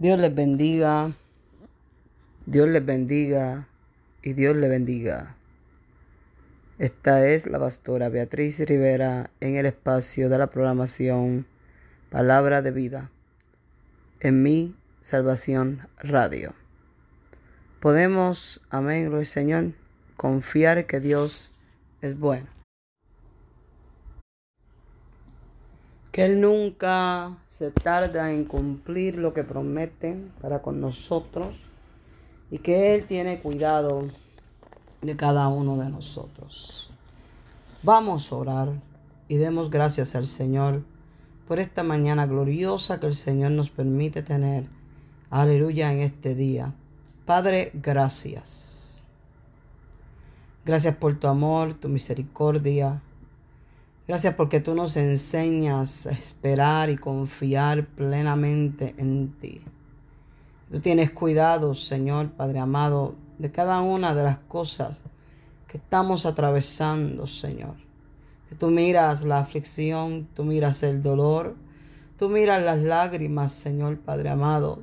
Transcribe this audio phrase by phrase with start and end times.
[0.00, 1.12] Dios les bendiga,
[2.46, 3.66] Dios les bendiga
[4.22, 5.34] y Dios les bendiga.
[6.78, 11.46] Esta es la pastora Beatriz Rivera en el espacio de la programación
[12.10, 13.10] Palabra de Vida
[14.20, 16.54] en mi Salvación Radio.
[17.80, 19.72] Podemos, amén, Señor,
[20.16, 21.56] confiar que Dios
[22.02, 22.57] es bueno.
[26.12, 31.62] Que Él nunca se tarda en cumplir lo que promete para con nosotros
[32.50, 34.08] y que Él tiene cuidado
[35.02, 36.90] de cada uno de nosotros.
[37.82, 38.72] Vamos a orar
[39.28, 40.82] y demos gracias al Señor
[41.46, 44.66] por esta mañana gloriosa que el Señor nos permite tener.
[45.30, 46.74] Aleluya en este día.
[47.24, 49.04] Padre, gracias.
[50.64, 53.02] Gracias por tu amor, tu misericordia.
[54.08, 59.60] Gracias porque tú nos enseñas a esperar y confiar plenamente en ti.
[60.72, 65.04] Tú tienes cuidado, Señor Padre amado, de cada una de las cosas
[65.66, 67.74] que estamos atravesando, Señor.
[68.48, 71.54] Que tú miras la aflicción, tú miras el dolor,
[72.18, 74.80] tú miras las lágrimas, Señor Padre amado.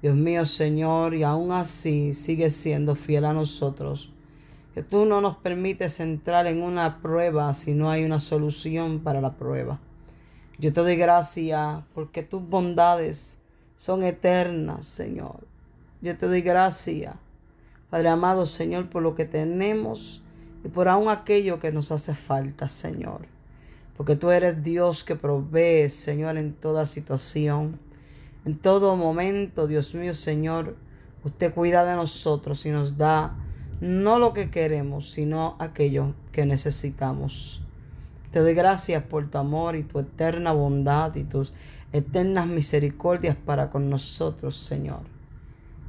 [0.00, 4.13] Dios mío, Señor, y aún así sigues siendo fiel a nosotros
[4.74, 9.20] que tú no nos permites entrar en una prueba si no hay una solución para
[9.20, 9.78] la prueba.
[10.58, 13.38] Yo te doy gracias porque tus bondades
[13.76, 15.46] son eternas, Señor.
[16.00, 17.14] Yo te doy gracias,
[17.88, 20.24] Padre amado, Señor, por lo que tenemos
[20.64, 23.26] y por aún aquello que nos hace falta, Señor.
[23.96, 27.78] Porque tú eres Dios que provee, Señor, en toda situación.
[28.44, 30.76] En todo momento, Dios mío, Señor,
[31.22, 33.36] usted cuida de nosotros y nos da
[33.80, 37.62] no lo que queremos, sino aquello que necesitamos.
[38.30, 41.52] Te doy gracias por tu amor y tu eterna bondad y tus
[41.92, 45.02] eternas misericordias para con nosotros, Señor.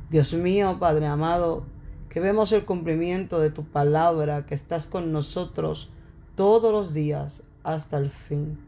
[0.10, 1.66] Dios mío, Padre amado,
[2.10, 5.90] que vemos el cumplimiento de tu palabra, que estás con nosotros
[6.36, 8.60] todos los días hasta el fin.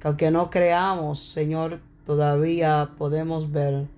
[0.00, 3.88] Que aunque no creamos, Señor, todavía podemos ver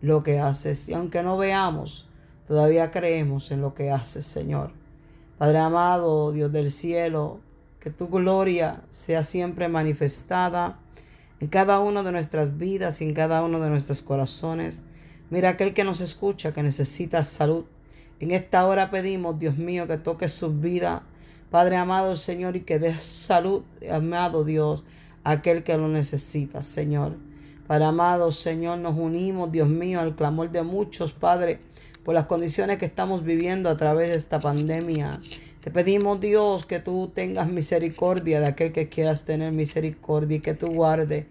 [0.00, 0.88] lo que haces.
[0.88, 2.08] Y aunque no veamos,
[2.46, 4.72] Todavía creemos en lo que haces, Señor.
[5.38, 7.40] Padre amado, Dios del cielo,
[7.80, 10.78] que tu gloria sea siempre manifestada
[11.40, 14.82] en cada una de nuestras vidas y en cada uno de nuestros corazones.
[15.30, 17.64] Mira aquel que nos escucha, que necesita salud.
[18.20, 21.02] En esta hora pedimos, Dios mío, que toque su vida.
[21.50, 24.84] Padre amado, Señor, y que dé salud, amado Dios,
[25.24, 27.16] a aquel que lo necesita, Señor.
[27.66, 31.58] Padre amado, Señor, nos unimos, Dios mío, al clamor de muchos, Padre
[32.04, 35.20] por las condiciones que estamos viviendo a través de esta pandemia.
[35.60, 40.54] Te pedimos, Dios, que tú tengas misericordia de aquel que quieras tener misericordia y que
[40.54, 41.24] tú guardes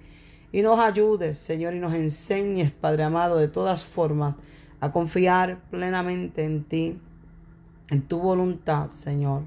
[0.53, 4.35] y nos ayudes, Señor, y nos enseñes, Padre amado, de todas formas,
[4.81, 6.99] a confiar plenamente en ti,
[7.89, 9.41] en tu voluntad, Señor.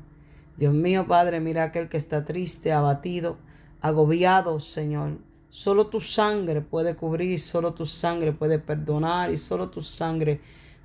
[0.57, 3.37] Dios mío, Padre, mira aquel que está triste, abatido,
[3.81, 5.19] agobiado, Señor.
[5.49, 10.41] Solo tu sangre puede cubrir, solo tu sangre puede perdonar y solo tu sangre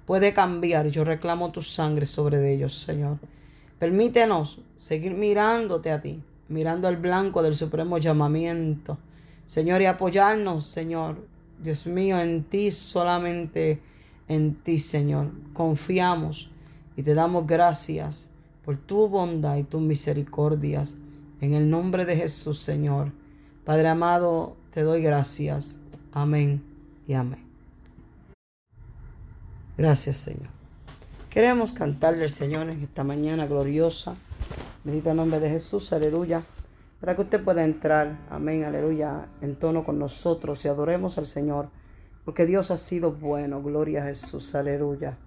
[0.05, 0.87] puede cambiar.
[0.87, 3.17] Yo reclamo tu sangre sobre ellos, Señor.
[3.79, 8.97] Permítenos seguir mirándote a ti, mirando al blanco del supremo llamamiento.
[9.45, 11.25] Señor, y apoyarnos, Señor.
[11.61, 13.81] Dios mío, en ti, solamente
[14.27, 15.31] en ti, Señor.
[15.53, 16.51] Confiamos
[16.95, 18.29] y te damos gracias
[18.63, 20.95] por tu bondad y tus misericordias.
[21.41, 23.11] En el nombre de Jesús, Señor.
[23.65, 25.77] Padre amado, te doy gracias.
[26.11, 26.63] Amén
[27.07, 27.50] y amén.
[29.77, 30.49] Gracias, Señor.
[31.29, 34.15] Queremos cantarle al Señor en esta mañana gloriosa.
[34.83, 36.43] Bendito el nombre de Jesús, aleluya.
[36.99, 41.69] Para que usted pueda entrar, amén, aleluya, en tono con nosotros y adoremos al Señor.
[42.25, 43.63] Porque Dios ha sido bueno.
[43.63, 45.17] Gloria a Jesús, aleluya.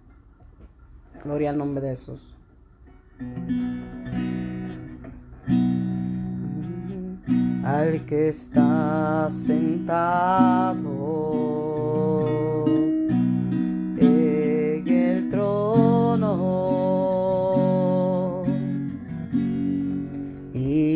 [1.24, 2.34] Gloria al nombre de Jesús.
[7.64, 10.84] Al que está sentado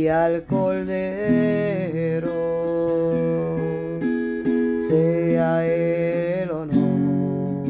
[0.09, 0.77] al Cordero,
[4.89, 7.67] sea el honor,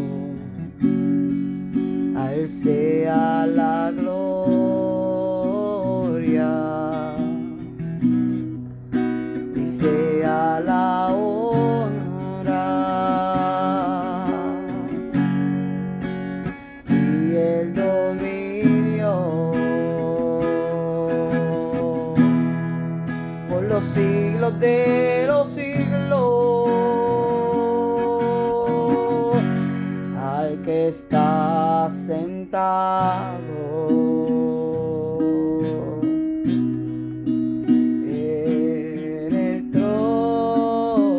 [2.16, 3.47] al sea
[24.50, 26.68] de los siglos,
[30.18, 33.38] al que está sentado
[38.06, 41.12] en el trono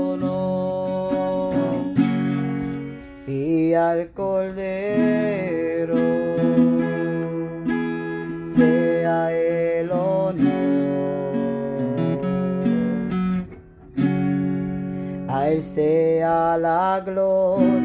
[3.27, 5.18] y al cordero.
[15.61, 17.78] Sea la gloria.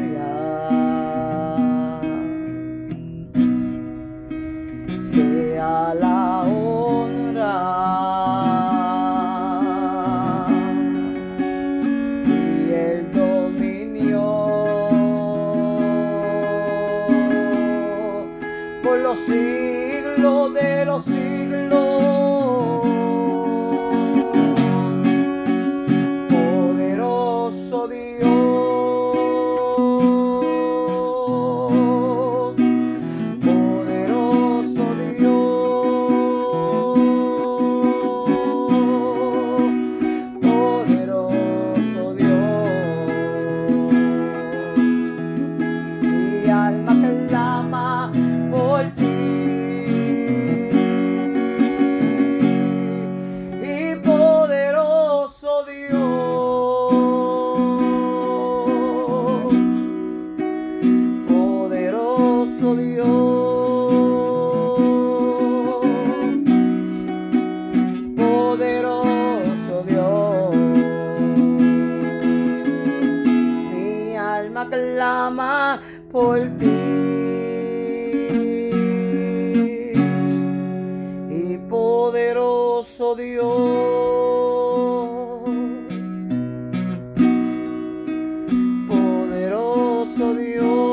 [90.21, 90.84] oh Dios.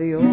[0.00, 0.29] Dios.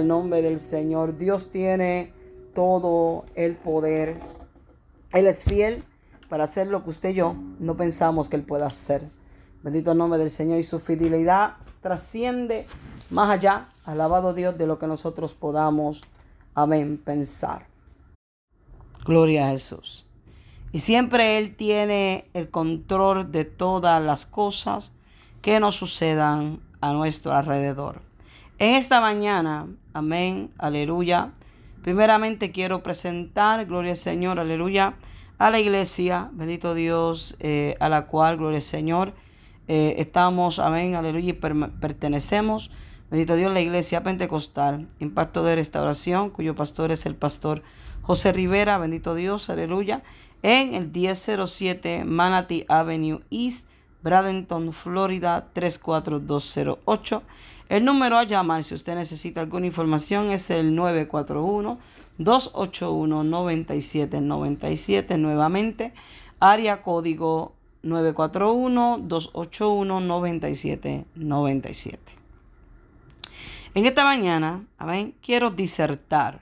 [0.00, 1.18] al nombre del Señor.
[1.18, 2.12] Dios tiene
[2.54, 4.18] todo el poder.
[5.12, 5.84] Él es fiel
[6.28, 9.02] para hacer lo que usted y yo no pensamos que Él pueda hacer.
[9.62, 12.66] Bendito el nombre del Señor y su fidelidad trasciende
[13.10, 16.04] más allá, alabado Dios, de lo que nosotros podamos,
[17.04, 17.66] pensar.
[19.04, 20.06] Gloria a Jesús.
[20.72, 24.92] Y siempre Él tiene el control de todas las cosas
[25.42, 28.02] que nos sucedan a nuestro alrededor.
[28.58, 31.32] En esta mañana amén, aleluya.
[31.82, 34.94] Primeramente quiero presentar, gloria al Señor, aleluya,
[35.38, 39.14] a la iglesia, bendito Dios, eh, a la cual, gloria al Señor,
[39.68, 42.70] eh, estamos, amén, aleluya, y pertenecemos.
[43.10, 47.62] Bendito Dios, la iglesia pentecostal, impacto de restauración, cuyo pastor es el pastor
[48.02, 50.02] José Rivera, bendito Dios, aleluya,
[50.42, 53.66] en el 1007 Manatee Avenue East,
[54.02, 57.22] Bradenton, Florida 34208.
[57.70, 61.78] El número a llamar si usted necesita alguna información es el 941
[62.18, 65.92] 281 9797 nuevamente
[66.40, 72.12] área código 941 281 9797.
[73.76, 76.40] En esta mañana, amén, quiero disertar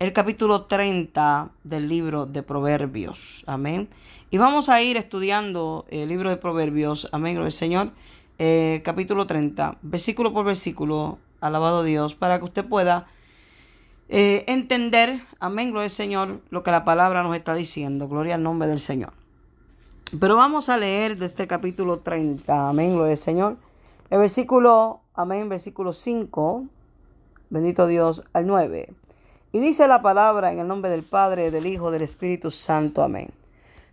[0.00, 3.44] el capítulo 30 del libro de Proverbios.
[3.46, 3.88] Amén.
[4.32, 7.08] Y vamos a ir estudiando el libro de Proverbios.
[7.12, 7.92] Amén, al Señor.
[8.38, 11.18] Eh, capítulo 30, versículo por versículo.
[11.40, 13.06] Alabado Dios, para que usted pueda
[14.08, 18.08] eh, entender, amén, gloria al Señor, lo que la palabra nos está diciendo.
[18.08, 19.12] Gloria al nombre del Señor.
[20.18, 23.56] Pero vamos a leer de este capítulo 30, amén, gloria al Señor.
[24.08, 26.64] El versículo, amén, versículo 5,
[27.50, 28.92] bendito Dios, al 9.
[29.52, 33.02] Y dice la palabra en el nombre del Padre, del Hijo, del Espíritu Santo.
[33.02, 33.30] Amén.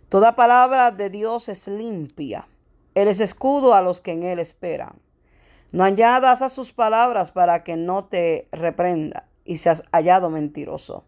[0.08, 2.46] Toda palabra de Dios es limpia.
[2.94, 5.00] Él es escudo a los que en Él esperan.
[5.72, 11.04] No añadas a sus palabras para que no te reprenda y seas hallado mentiroso.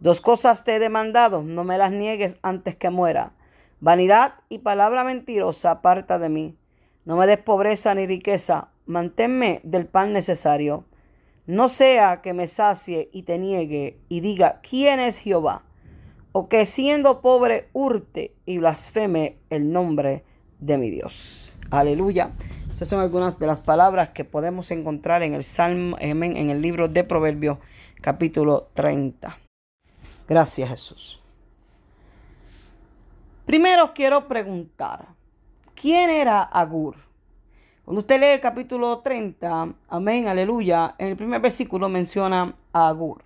[0.00, 3.32] Dos cosas te he demandado, no me las niegues antes que muera.
[3.80, 6.56] Vanidad y palabra mentirosa aparta de mí.
[7.04, 10.84] No me des pobreza ni riqueza, manténme del pan necesario
[11.46, 15.66] no sea que me sacie y te niegue y diga, ¿quién es Jehová?
[16.32, 20.24] O que siendo pobre hurte y blasfeme el nombre
[20.64, 21.58] de mi Dios.
[21.70, 22.30] Aleluya.
[22.72, 26.88] Esas son algunas de las palabras que podemos encontrar en el Salmo, en el libro
[26.88, 27.58] de Proverbios,
[28.00, 29.38] capítulo 30.
[30.28, 31.20] Gracias, Jesús.
[33.46, 35.06] Primero quiero preguntar,
[35.74, 36.96] ¿quién era Agur?
[37.84, 43.22] Cuando usted lee el capítulo 30, amén, aleluya, en el primer versículo menciona a Agur.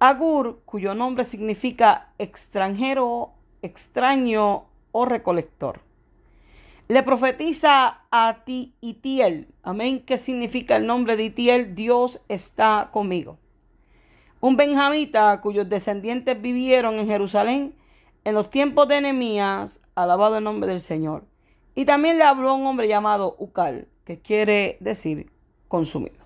[0.00, 3.30] Agur, cuyo nombre significa extranjero,
[3.62, 5.80] extraño o recolector.
[6.90, 13.38] Le profetiza a ti Itiel, amén, ¿Qué significa el nombre de Itiel, Dios está conmigo.
[14.40, 17.76] Un benjamita cuyos descendientes vivieron en Jerusalén
[18.24, 21.22] en los tiempos de Nehemías, alabado el nombre del Señor.
[21.76, 25.30] Y también le habló un hombre llamado Ucal, que quiere decir
[25.68, 26.18] consumido.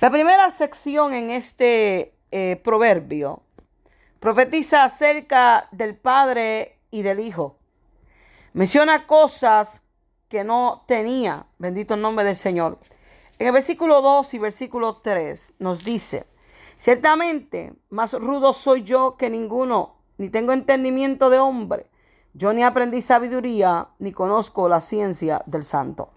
[0.00, 3.44] La primera sección en este eh, proverbio
[4.18, 7.61] profetiza acerca del Padre y del Hijo.
[8.54, 9.82] Menciona cosas
[10.28, 12.78] que no tenía, bendito el nombre del Señor.
[13.38, 16.26] En el versículo 2 y versículo 3 nos dice,
[16.78, 21.92] ciertamente más rudo soy yo que ninguno, ni tengo entendimiento de hombre
[22.34, 26.10] yo ni aprendí sabiduría, ni conozco la ciencia del santo.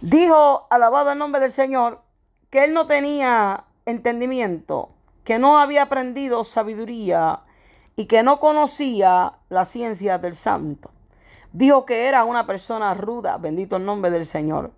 [0.00, 2.00] Dijo, alabado el nombre del Señor,
[2.50, 4.90] que él no tenía entendimiento,
[5.24, 7.40] que no había aprendido sabiduría
[8.00, 10.90] y que no conocía la ciencia del santo.
[11.52, 14.70] Dijo que era una persona ruda, bendito el nombre del Señor.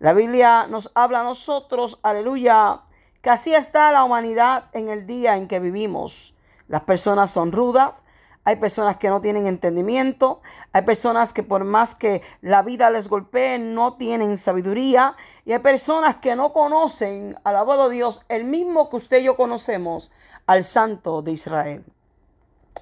[0.00, 2.80] La Biblia nos habla a nosotros, aleluya,
[3.22, 6.36] que así está la humanidad en el día en que vivimos.
[6.66, 8.02] Las personas son rudas,
[8.42, 10.42] hay personas que no tienen entendimiento.
[10.72, 15.14] Hay personas que por más que la vida les golpee, no tienen sabiduría.
[15.46, 20.10] Y hay personas que no conocen, alabado Dios, el mismo que usted y yo conocemos,
[20.46, 21.84] al Santo de Israel.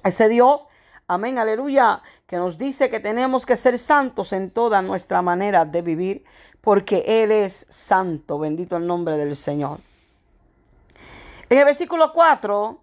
[0.03, 0.67] Ese Dios,
[1.07, 5.81] amén, aleluya, que nos dice que tenemos que ser santos en toda nuestra manera de
[5.81, 6.25] vivir,
[6.61, 8.39] porque Él es santo.
[8.39, 9.79] Bendito el nombre del Señor.
[11.49, 12.81] En el versículo 4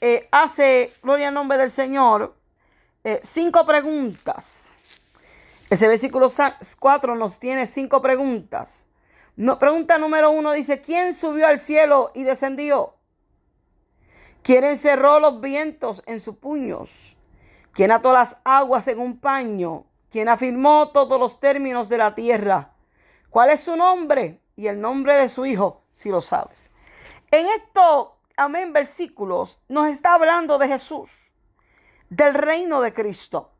[0.00, 2.34] eh, hace, gloria al nombre del Señor,
[3.02, 4.66] eh, cinco preguntas.
[5.70, 6.28] Ese versículo
[6.78, 8.84] 4 nos tiene cinco preguntas.
[9.58, 12.93] Pregunta número uno dice, ¿quién subió al cielo y descendió?
[14.44, 17.16] ¿Quién encerró los vientos en sus puños?
[17.72, 19.86] ¿Quién ató las aguas en un paño?
[20.10, 22.70] ¿Quién afirmó todos los términos de la tierra?
[23.30, 24.40] ¿Cuál es su nombre?
[24.54, 26.70] Y el nombre de su hijo, si lo sabes.
[27.32, 31.10] En esto amén, versículos nos está hablando de Jesús,
[32.10, 33.50] del reino de Cristo.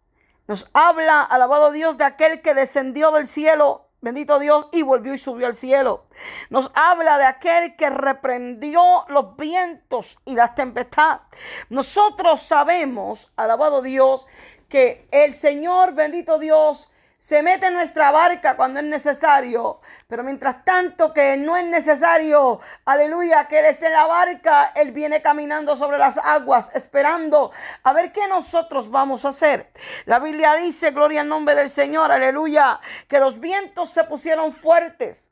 [0.47, 5.19] Nos habla, alabado Dios, de aquel que descendió del cielo, bendito Dios, y volvió y
[5.19, 6.05] subió al cielo.
[6.51, 11.23] Nos habla de aquel que reprendió los vientos y las tempestades.
[11.71, 14.27] Nosotros sabemos, alabado Dios,
[14.69, 16.93] que el Señor, bendito Dios,
[17.25, 22.61] se mete en nuestra barca cuando es necesario, pero mientras tanto que no es necesario,
[22.85, 27.51] aleluya, que Él esté en la barca, Él viene caminando sobre las aguas, esperando
[27.83, 29.73] a ver qué nosotros vamos a hacer.
[30.05, 32.79] La Biblia dice, gloria al nombre del Señor, aleluya,
[33.09, 35.24] que los vientos se pusieron fuertes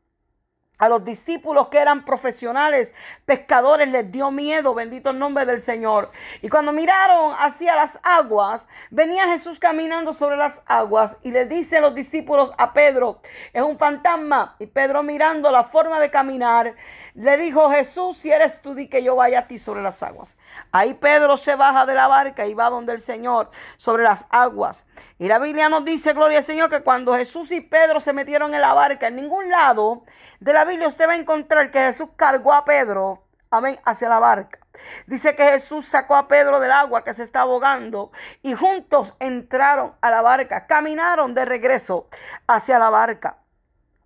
[0.78, 2.92] a los discípulos que eran profesionales,
[3.24, 6.10] pescadores, les dio miedo, bendito el nombre del Señor.
[6.40, 11.76] Y cuando miraron hacia las aguas, venía Jesús caminando sobre las aguas y le dice
[11.76, 13.20] a los discípulos a Pedro,
[13.52, 14.56] es un fantasma.
[14.58, 16.74] Y Pedro mirando la forma de caminar,
[17.14, 20.36] le dijo, Jesús, si eres tú, di que yo vaya a ti sobre las aguas.
[20.70, 24.86] Ahí Pedro se baja de la barca y va donde el Señor sobre las aguas.
[25.18, 28.54] Y la Biblia nos dice, gloria al Señor, que cuando Jesús y Pedro se metieron
[28.54, 30.04] en la barca, en ningún lado
[30.40, 34.18] de la Biblia usted va a encontrar que Jesús cargó a Pedro, amén, hacia la
[34.18, 34.58] barca.
[35.06, 38.10] Dice que Jesús sacó a Pedro del agua que se está ahogando
[38.42, 42.08] y juntos entraron a la barca, caminaron de regreso
[42.46, 43.36] hacia la barca.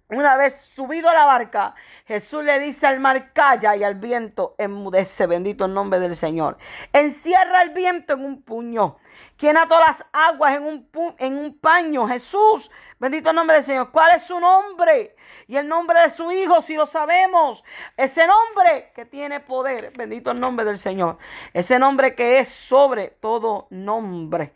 [0.08, 1.74] Una vez subido a la barca,
[2.06, 6.56] Jesús le dice al mar, calla y al viento enmudece, bendito el nombre del Señor.
[6.92, 8.98] Encierra el viento en un puño.
[9.36, 12.06] Quien ató las aguas en un, en un paño?
[12.06, 12.70] Jesús,
[13.00, 13.90] bendito el nombre del Señor.
[13.90, 15.16] ¿Cuál es su nombre?
[15.48, 17.64] Y el nombre de su Hijo, si lo sabemos.
[17.96, 21.18] Ese nombre que tiene poder, bendito el nombre del Señor.
[21.52, 24.52] Ese nombre que es sobre todo nombre.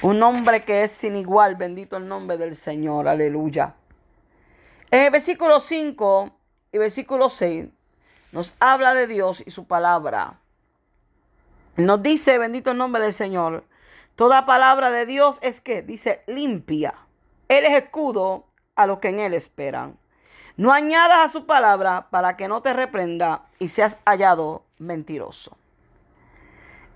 [0.00, 3.74] Un nombre que es sin igual, bendito el nombre del Señor, aleluya.
[4.90, 6.30] En el versículo 5
[6.72, 7.66] y versículo 6
[8.32, 10.40] nos habla de Dios y su palabra.
[11.76, 13.64] Nos dice, bendito el nombre del Señor,
[14.16, 16.94] toda palabra de Dios es que, dice, limpia.
[17.48, 19.96] Él es escudo a los que en Él esperan.
[20.56, 25.56] No añadas a su palabra para que no te reprenda y seas hallado mentiroso.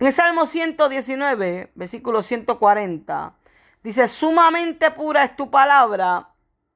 [0.01, 3.35] En el Salmo 119, versículo 140,
[3.83, 6.29] dice, sumamente pura es tu palabra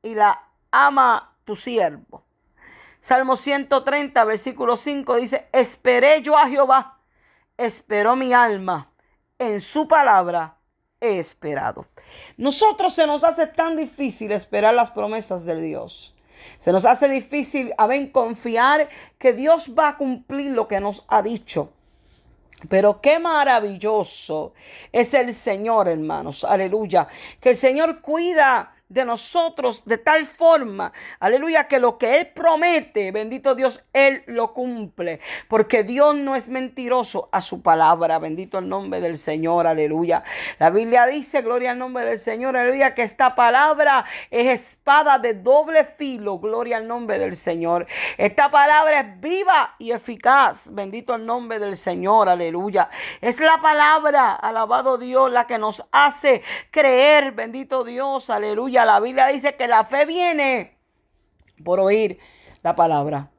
[0.02, 2.24] y la ama tu siervo.
[3.00, 6.98] Salmo 130, versículo 5 dice, esperé yo a Jehová,
[7.56, 8.90] esperó mi alma,
[9.38, 10.56] en su palabra
[11.00, 11.86] he esperado.
[12.36, 16.14] Nosotros se nos hace tan difícil esperar las promesas de Dios.
[16.58, 21.04] Se nos hace difícil, a ver, confiar que Dios va a cumplir lo que nos
[21.08, 21.72] ha dicho.
[22.68, 24.52] Pero qué maravilloso
[24.90, 26.44] es el Señor, hermanos.
[26.44, 27.06] Aleluya.
[27.40, 33.12] Que el Señor cuida de nosotros de tal forma, aleluya, que lo que Él promete,
[33.12, 38.68] bendito Dios, Él lo cumple, porque Dios no es mentiroso a su palabra, bendito el
[38.68, 40.24] nombre del Señor, aleluya.
[40.58, 45.34] La Biblia dice, gloria al nombre del Señor, aleluya, que esta palabra es espada de
[45.34, 47.86] doble filo, gloria al nombre del Señor.
[48.16, 52.88] Esta palabra es viva y eficaz, bendito el nombre del Señor, aleluya.
[53.20, 59.28] Es la palabra, alabado Dios, la que nos hace creer, bendito Dios, aleluya la Biblia
[59.28, 60.78] dice que la fe viene
[61.64, 62.18] por oír
[62.62, 63.30] la palabra.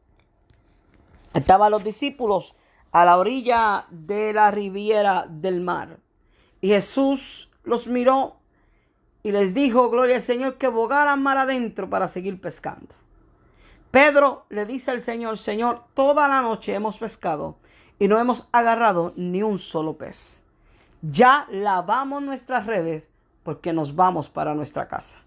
[1.34, 2.56] Estaban los discípulos
[2.92, 6.00] a la orilla de la riviera del mar.
[6.62, 8.38] Y Jesús los miró
[9.24, 12.96] y les dijo, gloria al Señor, que bogaran mar adentro para seguir pescando.
[13.92, 17.58] Pedro le dice al Señor, Señor, toda la noche hemos pescado
[17.98, 20.44] y no hemos agarrado ni un solo pez.
[21.02, 23.10] Ya lavamos nuestras redes
[23.44, 25.22] porque nos vamos para nuestra casa.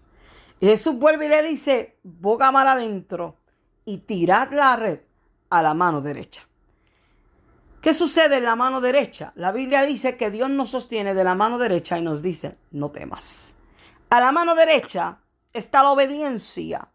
[0.63, 3.37] Jesús vuelve y le dice, boga mar adentro
[3.83, 5.01] y tirad la red
[5.49, 6.47] a la mano derecha.
[7.81, 9.33] ¿Qué sucede en la mano derecha?
[9.35, 12.91] La Biblia dice que Dios nos sostiene de la mano derecha y nos dice, no
[12.91, 13.57] temas.
[14.09, 15.19] A la mano derecha
[15.51, 16.87] está la obediencia.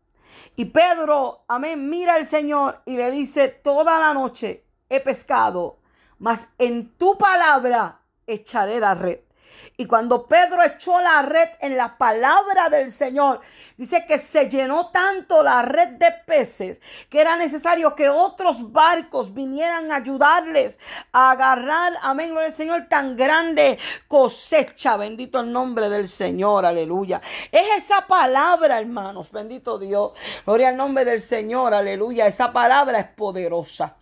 [0.57, 5.78] Y Pedro, amén, mira al Señor y le dice, toda la noche he pescado,
[6.18, 9.20] mas en tu palabra echaré la red.
[9.81, 13.41] Y cuando Pedro echó la red en la palabra del Señor,
[13.77, 19.33] dice que se llenó tanto la red de peces que era necesario que otros barcos
[19.33, 20.81] vinieran a ayudarles
[21.12, 24.97] a agarrar, amén, gloria al Señor, tan grande cosecha.
[24.97, 27.23] Bendito el nombre del Señor, aleluya.
[27.53, 30.11] Es esa palabra, hermanos, bendito Dios.
[30.45, 32.27] Gloria al nombre del Señor, aleluya.
[32.27, 33.97] Esa palabra es poderosa.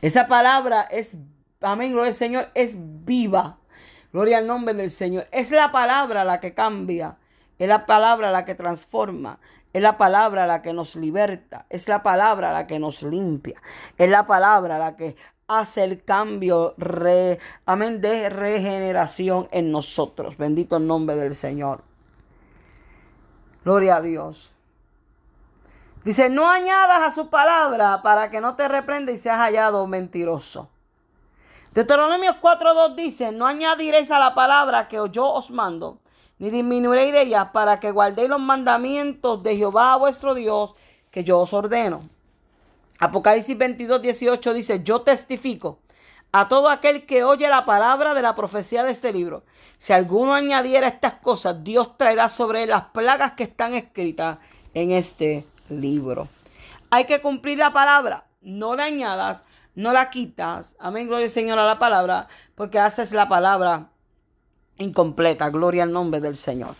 [0.00, 1.16] Esa palabra es,
[1.60, 3.60] amén, gloria al Señor, es viva.
[4.12, 5.26] Gloria al nombre del Señor.
[5.32, 7.16] Es la palabra la que cambia.
[7.58, 9.38] Es la palabra la que transforma.
[9.72, 13.60] Es la palabra la que nos liberta, es la palabra la que nos limpia,
[13.96, 15.16] es la palabra la que
[15.48, 16.74] hace el cambio
[17.64, 20.36] amén, de regeneración en nosotros.
[20.36, 21.84] Bendito el nombre del Señor.
[23.64, 24.54] Gloria a Dios.
[26.04, 30.68] Dice, no añadas a su palabra para que no te reprenda y seas hallado mentiroso.
[31.74, 35.98] Deuteronomios 4.2 dice, no añadiréis a la palabra que yo os mando,
[36.38, 40.74] ni disminuiréis de ella para que guardéis los mandamientos de Jehová vuestro Dios
[41.10, 42.02] que yo os ordeno.
[42.98, 45.78] Apocalipsis 22, 18 dice, yo testifico
[46.30, 49.42] a todo aquel que oye la palabra de la profecía de este libro.
[49.78, 54.38] Si alguno añadiera estas cosas, Dios traerá sobre él las plagas que están escritas
[54.74, 56.28] en este libro.
[56.90, 60.76] Hay que cumplir la palabra, no la añadas, no la quitas.
[60.78, 63.88] Amén, gloria al Señor a la palabra, porque haces la palabra
[64.78, 65.50] incompleta.
[65.50, 66.74] Gloria al nombre del Señor.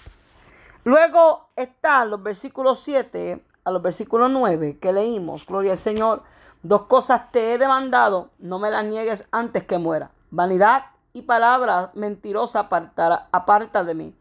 [0.84, 5.46] Luego están los versículos 7 a los versículos 9 que leímos.
[5.46, 6.22] Gloria al Señor.
[6.62, 10.12] Dos cosas te he demandado, no me las niegues antes que muera.
[10.30, 14.14] Vanidad y palabra mentirosa aparta, aparta de mí.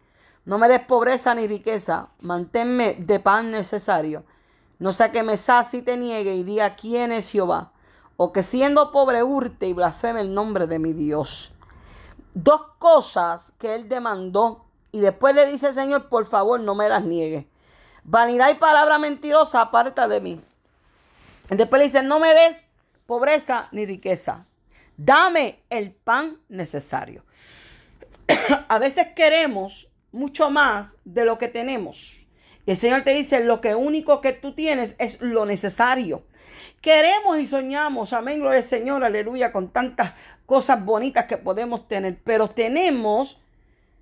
[0.43, 4.23] No me des pobreza ni riqueza, manténme de pan necesario.
[4.79, 7.70] No sea que me sacie y te niegue y diga quién es Jehová,
[8.23, 11.55] o que siendo pobre hurte y blasfeme el nombre de mi Dios.
[12.35, 17.03] Dos cosas que él demandó y después le dice, Señor, por favor, no me las
[17.03, 17.47] niegue.
[18.03, 20.39] Vanidad y palabra mentirosa aparta de mí.
[21.49, 22.63] Después le dice, no me des
[23.07, 24.45] pobreza ni riqueza.
[24.97, 27.23] Dame el pan necesario.
[28.67, 32.27] A veces queremos mucho más de lo que tenemos.
[32.67, 36.21] Y el Señor te dice, lo que único que tú tienes es lo necesario.
[36.81, 40.13] Queremos y soñamos, amén, gloria al Señor, aleluya, con tantas
[40.47, 43.39] cosas bonitas que podemos tener, pero tenemos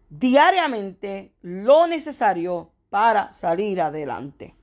[0.10, 4.56] diariamente lo necesario para salir adelante.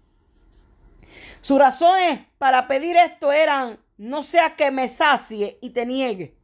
[1.43, 6.35] Sus razones para pedir esto eran, no sea que me sacie y te niegue.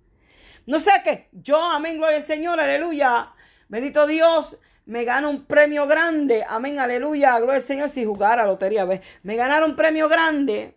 [0.67, 3.33] No sea que yo, amén, gloria al Señor, aleluya,
[3.69, 8.85] bendito Dios, me gano un premio grande, amén, aleluya, gloria al Señor, si jugara lotería,
[8.85, 9.01] ¿ves?
[9.23, 10.77] me ganaron un premio grande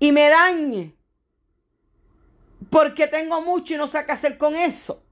[0.00, 0.96] y me dañe
[2.70, 5.04] porque tengo mucho y no sé qué hacer con eso.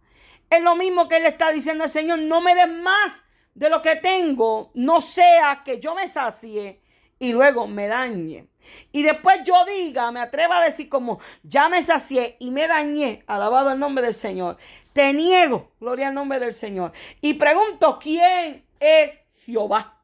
[0.50, 3.12] Es lo mismo que él está diciendo al Señor, no me des más
[3.54, 6.80] de lo que tengo, no sea que yo me sacie
[7.18, 8.48] y luego me dañe.
[8.92, 13.24] Y después yo diga, me atreva a decir como, ya me sacié y me dañé,
[13.26, 14.56] alabado el nombre del Señor.
[14.92, 16.92] Te niego, gloria al nombre del Señor.
[17.20, 20.02] Y pregunto, ¿quién es Jehová?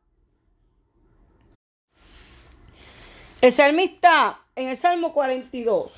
[3.40, 5.92] El salmista en el Salmo 42,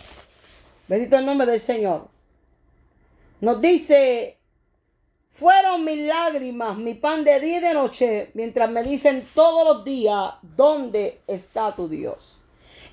[0.88, 2.08] bendito el nombre del Señor,
[3.40, 4.38] nos dice,
[5.34, 9.84] fueron mis lágrimas, mi pan de día y de noche, mientras me dicen todos los
[9.84, 12.40] días, ¿dónde está tu Dios?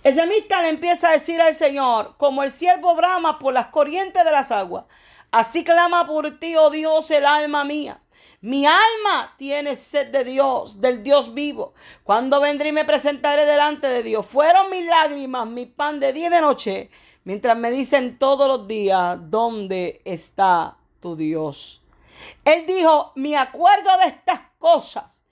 [0.03, 4.25] El semita le empieza a decir al Señor, como el siervo brama por las corrientes
[4.25, 4.83] de las aguas,
[5.31, 8.02] así clama por ti, oh Dios, el alma mía.
[8.43, 11.73] Mi alma tiene sed de Dios, del Dios vivo.
[12.03, 14.27] Cuando vendré y me presentaré delante de Dios.
[14.27, 16.89] Fueron mis lágrimas, mi pan de día y de noche,
[17.23, 21.85] mientras me dicen todos los días, ¿dónde está tu Dios?
[22.43, 25.22] Él dijo, me acuerdo de estas cosas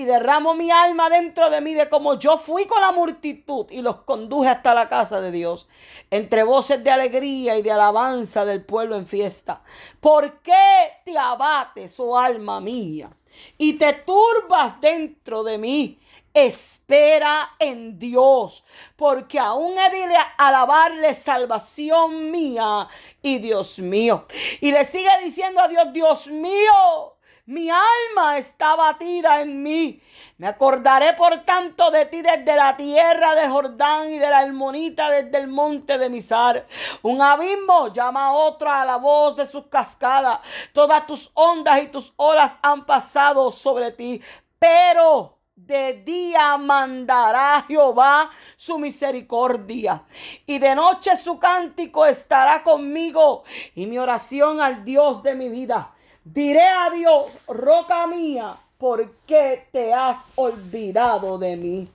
[0.00, 3.82] y derramo mi alma dentro de mí de como yo fui con la multitud y
[3.82, 5.68] los conduje hasta la casa de Dios,
[6.10, 9.62] entre voces de alegría y de alabanza del pueblo en fiesta.
[10.00, 13.10] ¿Por qué te abates, oh alma mía,
[13.58, 16.00] y te turbas dentro de mí?
[16.32, 18.64] Espera en Dios,
[18.96, 22.88] porque aún he de alabarle salvación mía
[23.20, 24.26] y Dios mío.
[24.62, 27.16] Y le sigue diciendo a Dios, Dios mío,
[27.50, 30.00] mi alma está batida en mí.
[30.38, 35.10] Me acordaré por tanto de ti desde la tierra de Jordán y de la hermonita
[35.10, 36.68] desde el monte de Misar.
[37.02, 40.38] Un abismo llama a otro a la voz de sus cascadas.
[40.72, 44.22] Todas tus ondas y tus olas han pasado sobre ti.
[44.60, 50.04] Pero de día mandará Jehová su misericordia
[50.46, 53.42] y de noche su cántico estará conmigo
[53.74, 55.94] y mi oración al Dios de mi vida.
[56.24, 61.88] Diré a Dios, roca mía, ¿por qué te has olvidado de mí?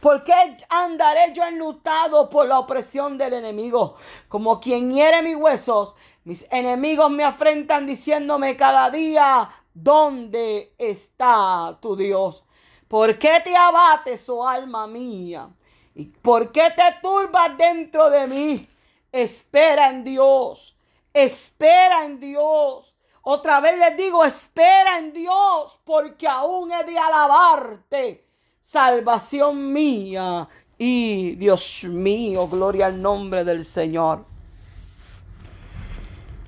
[0.00, 3.96] ¿Por qué andaré yo enlutado por la opresión del enemigo?
[4.28, 11.96] Como quien hiere mis huesos, mis enemigos me afrentan diciéndome cada día, ¿dónde está tu
[11.96, 12.44] Dios?
[12.86, 15.48] ¿Por qué te abates, oh alma mía?
[15.96, 18.68] ¿Y por qué te turbas dentro de mí?
[19.10, 20.76] Espera en Dios.
[21.12, 22.92] Espera en Dios.
[23.22, 28.26] Otra vez les digo, espera en Dios, porque aún he de alabarte
[28.60, 34.24] salvación mía y Dios mío, gloria al nombre del Señor.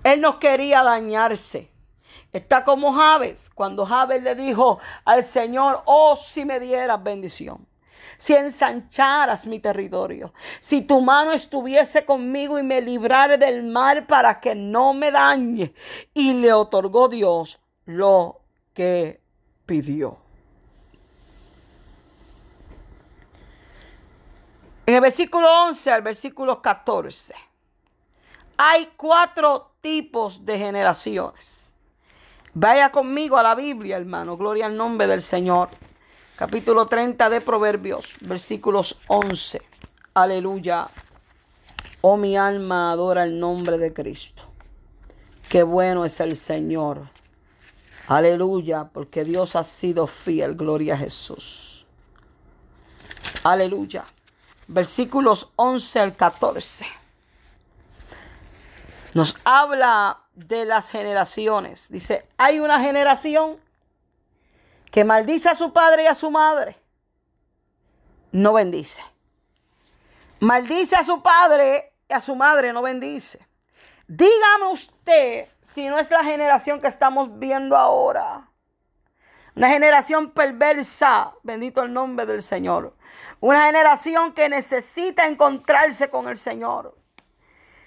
[0.02, 1.70] Él no quería dañarse.
[2.32, 7.66] Está como Javes, cuando Javes le dijo al Señor, oh, si me dieras bendición
[8.24, 14.40] si ensancharas mi territorio, si tu mano estuviese conmigo y me librare del mal para
[14.40, 15.74] que no me dañe.
[16.14, 18.40] Y le otorgó Dios lo
[18.72, 19.20] que
[19.66, 20.16] pidió.
[24.86, 27.34] En el versículo 11 al versículo 14
[28.56, 31.70] hay cuatro tipos de generaciones.
[32.54, 34.38] Vaya conmigo a la Biblia, hermano.
[34.38, 35.68] Gloria al nombre del Señor.
[36.46, 39.62] Capítulo 30 de Proverbios, versículos 11.
[40.12, 40.88] Aleluya.
[42.02, 44.42] Oh, mi alma adora el nombre de Cristo.
[45.48, 47.00] Qué bueno es el Señor.
[48.08, 50.54] Aleluya, porque Dios ha sido fiel.
[50.54, 51.86] Gloria a Jesús.
[53.42, 54.04] Aleluya
[54.66, 56.86] versículos 11 al 14.
[59.14, 61.86] Nos habla de las generaciones.
[61.88, 63.63] Dice, hay una generación
[64.94, 66.76] que maldice a su padre y a su madre.
[68.30, 69.02] No bendice.
[70.38, 73.44] Maldice a su padre y a su madre, no bendice.
[74.06, 78.46] Dígame usted si no es la generación que estamos viendo ahora.
[79.56, 82.94] Una generación perversa, bendito el nombre del Señor.
[83.40, 86.96] Una generación que necesita encontrarse con el Señor.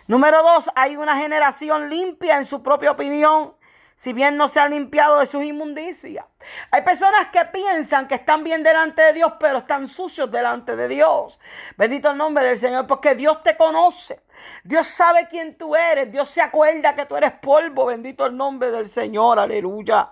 [0.08, 3.54] Número dos, hay una generación limpia en su propia opinión,
[3.98, 6.26] si bien no se ha limpiado de sus inmundicias.
[6.72, 10.88] Hay personas que piensan que están bien delante de Dios, pero están sucios delante de
[10.88, 11.40] Dios.
[11.76, 14.22] Bendito el nombre del Señor, porque Dios te conoce.
[14.64, 16.12] Dios sabe quién tú eres.
[16.12, 17.88] Dios se acuerda que tú eres polvo.
[17.88, 19.40] Bendito el nombre del Señor.
[19.40, 20.12] Aleluya.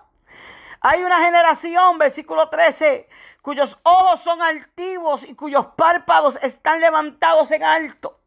[0.80, 3.08] Hay una generación, versículo 13,
[3.40, 8.20] cuyos ojos son altivos y cuyos párpados están levantados en alto.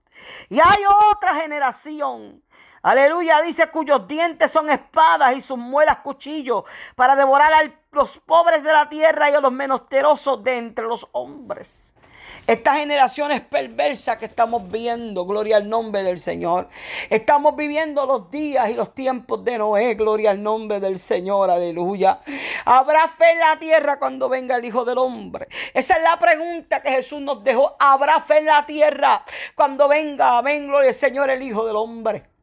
[0.49, 2.41] Y hay otra generación,
[2.81, 6.63] aleluya, dice, cuyos dientes son espadas y sus muelas cuchillos
[6.95, 11.07] para devorar a los pobres de la tierra y a los menesterosos de entre los
[11.11, 11.93] hombres.
[12.49, 16.67] Esta generación es perversa que estamos viendo, gloria al nombre del Señor.
[17.11, 22.21] Estamos viviendo los días y los tiempos de Noé, gloria al nombre del Señor, aleluya.
[22.65, 25.47] ¿Habrá fe en la tierra cuando venga el Hijo del Hombre?
[25.75, 27.75] Esa es la pregunta que Jesús nos dejó.
[27.79, 32.38] ¿Habrá fe en la tierra cuando venga, amén, gloria al Señor, el Hijo del Hombre?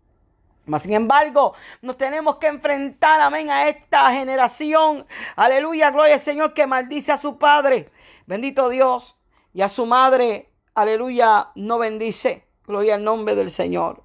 [0.67, 5.07] Mas, sin embargo, nos tenemos que enfrentar, amén, a esta generación.
[5.37, 7.91] Aleluya, gloria al Señor que maldice a su Padre.
[8.27, 9.17] Bendito Dios
[9.55, 12.49] y a su madre, aleluya, no bendice.
[12.67, 14.03] Gloria al nombre del Señor.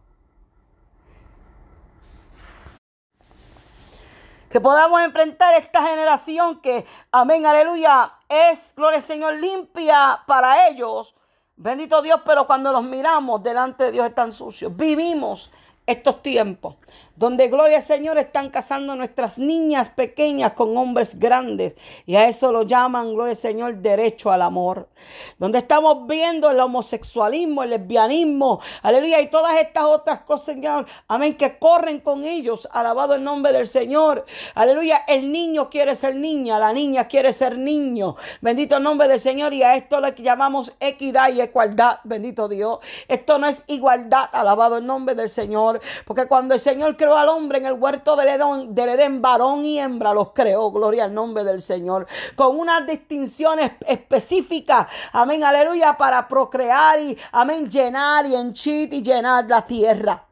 [4.52, 11.16] Que podamos enfrentar esta generación que, amén, aleluya, es, gloria al Señor, limpia para ellos.
[11.56, 14.76] Bendito Dios, pero cuando los miramos delante de Dios están sucios.
[14.76, 15.52] Vivimos
[15.92, 16.76] estos tiempos
[17.22, 21.76] donde gloria al Señor están casando nuestras niñas pequeñas con hombres grandes
[22.08, 24.90] y a eso lo llaman, gloria al Señor, derecho al amor.
[25.38, 31.38] Donde estamos viendo el homosexualismo, el lesbianismo, aleluya, y todas estas otras cosas, Señor, amén,
[31.38, 36.58] que corren con ellos, alabado el nombre del Señor, aleluya, el niño quiere ser niña,
[36.58, 40.74] la niña quiere ser niño, bendito el nombre del Señor, y a esto le llamamos
[40.80, 42.80] equidad y igualdad, bendito Dios.
[43.08, 47.60] Esto no es igualdad, alabado el nombre del Señor, porque cuando el Señor al hombre
[47.60, 51.44] en el huerto del Edén, del Edén, varón y hembra los creó, gloria al nombre
[51.44, 58.94] del Señor, con unas distinciones específicas, amén, aleluya, para procrear y, amén, llenar y henchir
[58.94, 60.31] y llenar la tierra.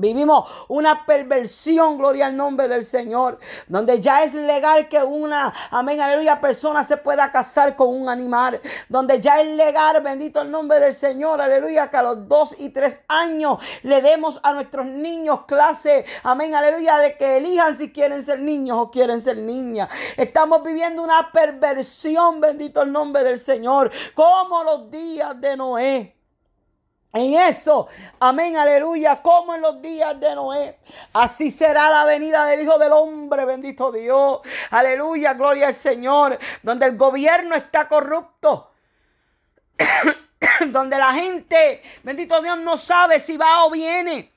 [0.00, 6.00] Vivimos una perversión, gloria al nombre del Señor, donde ya es legal que una, amén,
[6.00, 10.80] aleluya, persona se pueda casar con un animal, donde ya es legal, bendito el nombre
[10.80, 15.40] del Señor, aleluya, que a los dos y tres años le demos a nuestros niños
[15.46, 19.88] clase, amén, aleluya, de que elijan si quieren ser niños o quieren ser niñas.
[20.16, 26.17] Estamos viviendo una perversión, bendito el nombre del Señor, como los días de Noé.
[27.12, 27.88] En eso,
[28.20, 30.78] amén, aleluya, como en los días de Noé.
[31.14, 34.40] Así será la venida del Hijo del Hombre, bendito Dios.
[34.70, 36.38] Aleluya, gloria al Señor.
[36.62, 38.72] Donde el gobierno está corrupto.
[40.68, 44.32] donde la gente, bendito Dios, no sabe si va o viene.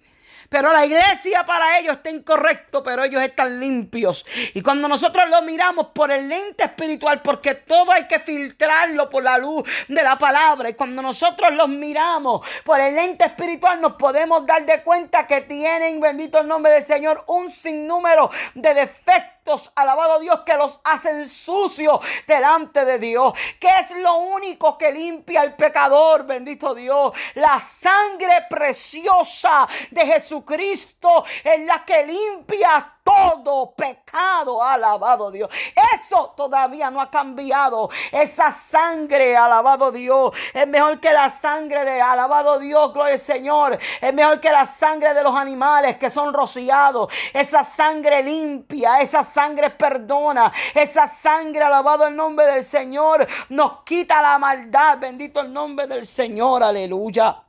[0.52, 4.26] Pero la iglesia para ellos está incorrecto, pero ellos están limpios.
[4.54, 9.24] Y cuando nosotros lo miramos por el lente espiritual, porque todo hay que filtrarlo por
[9.24, 10.68] la luz de la palabra.
[10.70, 15.40] Y cuando nosotros los miramos por el lente espiritual, nos podemos dar de cuenta que
[15.40, 19.41] tienen, bendito el nombre del Señor, un sinnúmero de defectos
[19.76, 23.34] alabado Dios, que los hacen sucios delante de Dios.
[23.60, 27.14] Que es lo único que limpia al pecador, bendito Dios.
[27.36, 35.50] La sangre preciosa de Jesucristo es la que limpia todo pecado, alabado Dios.
[35.94, 37.90] Eso todavía no ha cambiado.
[38.12, 43.80] Esa sangre, alabado Dios, es mejor que la sangre de, alabado Dios, gloria al Señor.
[44.00, 47.12] Es mejor que la sangre de los animales que son rociados.
[47.34, 50.52] Esa sangre limpia, esa sangre perdona.
[50.74, 54.98] Esa sangre, alabado el nombre del Señor, nos quita la maldad.
[55.00, 57.44] Bendito el nombre del Señor, aleluya.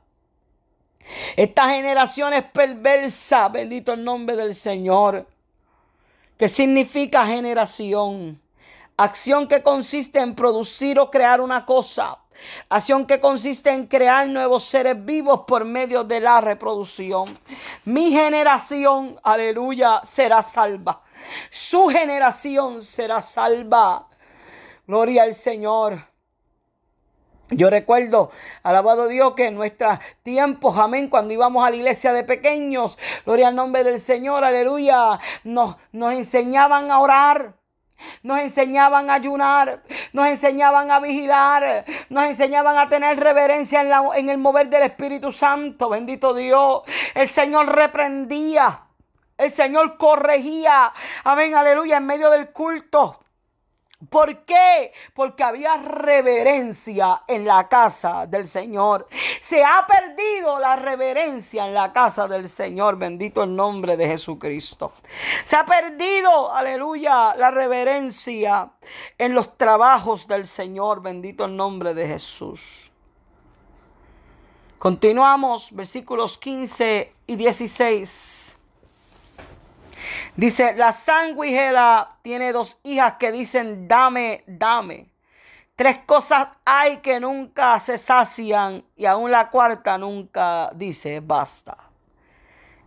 [1.35, 5.27] Esta generación es perversa, bendito el nombre del Señor.
[6.43, 8.37] ¿Qué significa generación?
[8.97, 12.17] Acción que consiste en producir o crear una cosa.
[12.67, 17.39] Acción que consiste en crear nuevos seres vivos por medio de la reproducción.
[17.85, 21.01] Mi generación, aleluya, será salva.
[21.49, 24.09] Su generación será salva.
[24.85, 26.12] Gloria al Señor.
[27.49, 28.31] Yo recuerdo,
[28.63, 33.49] alabado Dios, que en nuestros tiempos, amén, cuando íbamos a la iglesia de pequeños, gloria
[33.49, 37.53] al nombre del Señor, aleluya, nos, nos enseñaban a orar.
[38.21, 44.03] Nos enseñaban a ayunar, nos enseñaban a vigilar, nos enseñaban a tener reverencia en, la,
[44.15, 45.87] en el mover del Espíritu Santo.
[45.87, 46.81] Bendito Dios.
[47.15, 48.81] El Señor reprendía,
[49.37, 50.91] el Señor corregía.
[51.23, 53.22] Amén, aleluya, en medio del culto.
[54.09, 54.91] ¿Por qué?
[55.13, 59.07] Porque había reverencia en la casa del Señor.
[59.39, 62.97] Se ha perdido la reverencia en la casa del Señor.
[62.97, 64.93] Bendito el nombre de Jesucristo.
[65.43, 68.71] Se ha perdido, aleluya, la reverencia
[69.17, 71.01] en los trabajos del Señor.
[71.01, 72.91] Bendito el nombre de Jesús.
[74.77, 78.42] Continuamos, versículos 15 y 16.
[80.35, 85.11] Dice, la sanguijera tiene dos hijas que dicen, dame, dame.
[85.75, 91.77] Tres cosas hay que nunca se sacian y aún la cuarta nunca dice, basta.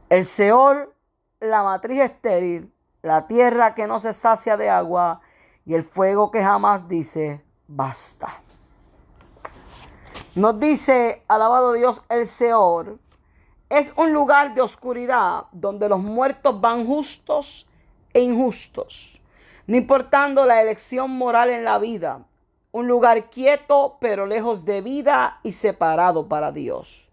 [0.09, 0.93] El Seol,
[1.41, 5.21] la matriz estéril, la tierra que no se sacia de agua
[5.65, 8.41] y el fuego que jamás dice, basta.
[10.35, 13.01] Nos dice, alabado Dios, el Seol
[13.69, 17.67] es un lugar de oscuridad donde los muertos van justos
[18.13, 19.21] e injustos,
[19.67, 22.25] no importando la elección moral en la vida.
[22.71, 27.09] Un lugar quieto pero lejos de vida y separado para Dios.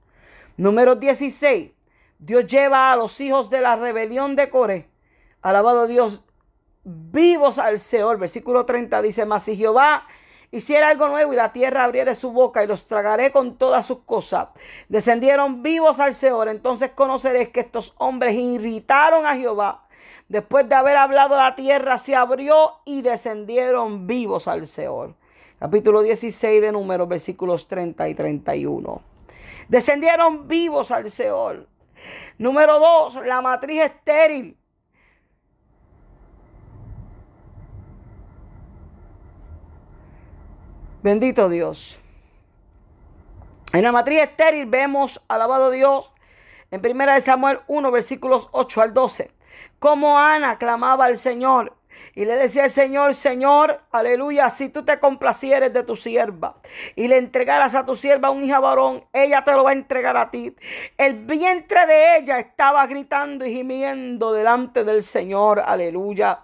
[0.57, 1.71] Número 16.
[2.19, 4.89] Dios lleva a los hijos de la rebelión de Coré,
[5.41, 6.23] alabado Dios,
[6.83, 8.17] vivos al Seol.
[8.17, 10.05] Versículo 30 dice, mas si Jehová
[10.53, 13.99] hiciera algo nuevo y la tierra abriera su boca y los tragaré con todas sus
[14.03, 14.49] cosas.
[14.87, 16.47] Descendieron vivos al Seol.
[16.47, 19.87] Entonces conoceréis que estos hombres irritaron a Jehová.
[20.29, 25.15] Después de haber hablado la tierra se abrió y descendieron vivos al Seol.
[25.57, 29.01] Capítulo 16 de Números, versículos 30 y 31.
[29.69, 31.67] Descendieron vivos al Seol.
[32.37, 34.55] Número 2, la matriz estéril.
[41.03, 41.99] Bendito Dios.
[43.73, 46.09] En la matriz estéril vemos, alabado Dios,
[46.71, 49.29] en 1 Samuel 1, versículos 8 al 12,
[49.79, 51.75] como Ana clamaba al Señor
[52.15, 56.55] y le decía al Señor, Señor, aleluya, si tú te complacieres de tu sierva
[56.95, 60.15] y le entregaras a tu sierva un hija varón, ella te lo va a entregar
[60.15, 60.55] a ti.
[60.97, 66.43] El vientre de ella estaba gritando y gimiendo delante del Señor, aleluya.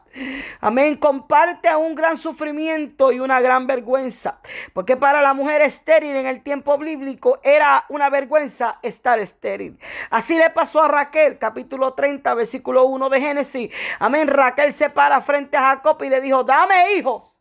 [0.59, 0.97] Amén.
[0.97, 4.39] Comparte un gran sufrimiento y una gran vergüenza.
[4.73, 9.79] Porque para la mujer estéril en el tiempo bíblico era una vergüenza estar estéril.
[10.09, 13.71] Así le pasó a Raquel, capítulo 30, versículo 1 de Génesis.
[13.99, 14.27] Amén.
[14.27, 17.31] Raquel se para frente a Jacob y le dijo, dame hijos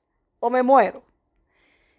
[0.41, 1.09] o me muero.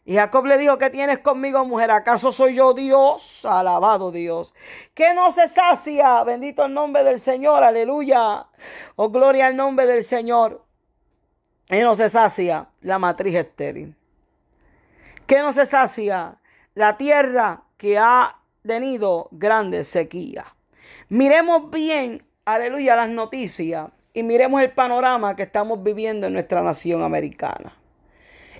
[0.05, 1.91] Y Jacob le dijo, ¿qué tienes conmigo, mujer?
[1.91, 3.45] ¿Acaso soy yo Dios?
[3.45, 4.55] Alabado Dios.
[4.95, 6.23] Que no se sacia.
[6.23, 7.63] Bendito el nombre del Señor.
[7.63, 8.47] Aleluya.
[8.95, 10.65] Oh, gloria al nombre del Señor.
[11.69, 13.95] Que no se sacia la matriz estéril.
[15.27, 16.37] Que no se sacia
[16.73, 20.45] la tierra que ha tenido grande sequía.
[21.09, 27.03] Miremos bien, aleluya, las noticias y miremos el panorama que estamos viviendo en nuestra nación
[27.03, 27.73] americana.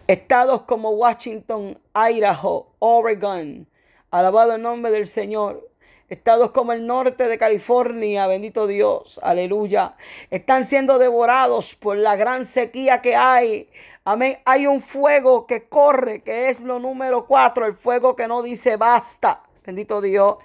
[0.08, 3.68] Estados como Washington, Idaho, Oregon,
[4.12, 5.69] alabado el nombre del Señor.
[6.10, 9.96] Estados como el norte de California, bendito Dios, aleluya,
[10.32, 13.70] están siendo devorados por la gran sequía que hay.
[14.06, 14.40] Amén.
[14.46, 18.76] Hay un fuego que corre, que es lo número cuatro, el fuego que no dice
[18.76, 19.44] basta.
[19.70, 20.38] Bendito Dios.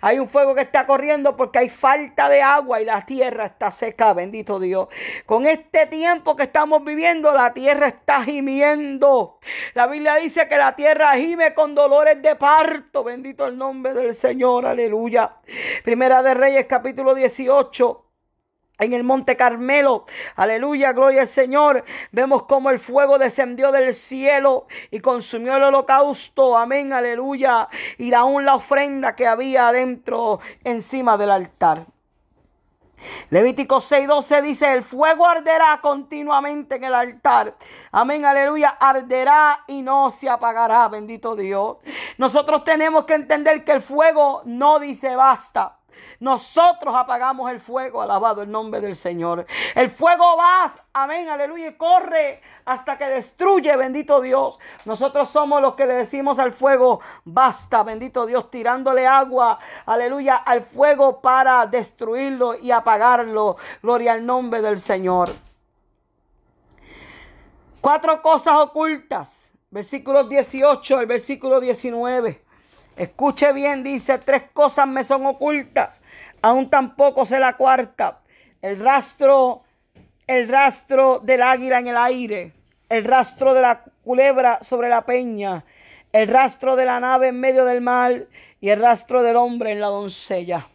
[0.00, 3.70] Hay un fuego que está corriendo porque hay falta de agua y la tierra está
[3.70, 4.14] seca.
[4.14, 4.88] Bendito Dios.
[5.26, 9.38] Con este tiempo que estamos viviendo, la tierra está gimiendo.
[9.74, 13.04] La Biblia dice que la tierra gime con dolores de parto.
[13.04, 14.64] Bendito el nombre del Señor.
[14.64, 15.36] Aleluya.
[15.84, 18.09] Primera de Reyes capítulo 18
[18.80, 20.06] en el monte Carmelo.
[20.34, 21.84] Aleluya, gloria al Señor.
[22.10, 26.56] Vemos cómo el fuego descendió del cielo y consumió el holocausto.
[26.56, 27.68] Amén, aleluya.
[27.98, 31.86] Y aún la ofrenda que había adentro, encima del altar.
[33.30, 37.54] Levítico 6:12 dice, el fuego arderá continuamente en el altar.
[37.92, 41.78] Amén, aleluya, arderá y no se apagará, bendito Dios.
[42.18, 45.79] Nosotros tenemos que entender que el fuego no dice basta.
[46.20, 49.46] Nosotros apagamos el fuego, alabado el nombre del Señor.
[49.74, 54.58] El fuego va, amén, aleluya, y corre hasta que destruye, bendito Dios.
[54.84, 60.62] Nosotros somos los que le decimos al fuego, basta, bendito Dios, tirándole agua, aleluya, al
[60.62, 63.56] fuego para destruirlo y apagarlo.
[63.82, 65.30] Gloria al nombre del Señor.
[67.80, 69.52] Cuatro cosas ocultas.
[69.70, 72.49] Versículos 18 al versículo 19.
[72.96, 76.02] Escuche bien, dice, tres cosas me son ocultas,
[76.42, 78.20] aún tampoco sé la cuarta.
[78.60, 79.62] El rastro,
[80.26, 82.52] el rastro del águila en el aire,
[82.88, 85.64] el rastro de la culebra sobre la peña,
[86.12, 88.26] el rastro de la nave en medio del mar
[88.60, 90.68] y el rastro del hombre en la doncella.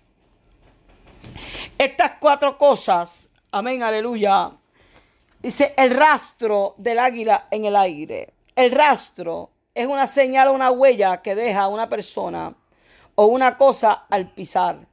[1.78, 4.52] Estas cuatro cosas, amén, aleluya,
[5.42, 10.72] dice el rastro del águila en el aire, el rastro es una señal o una
[10.72, 12.56] huella que deja una persona
[13.14, 14.88] o una cosa al pisar.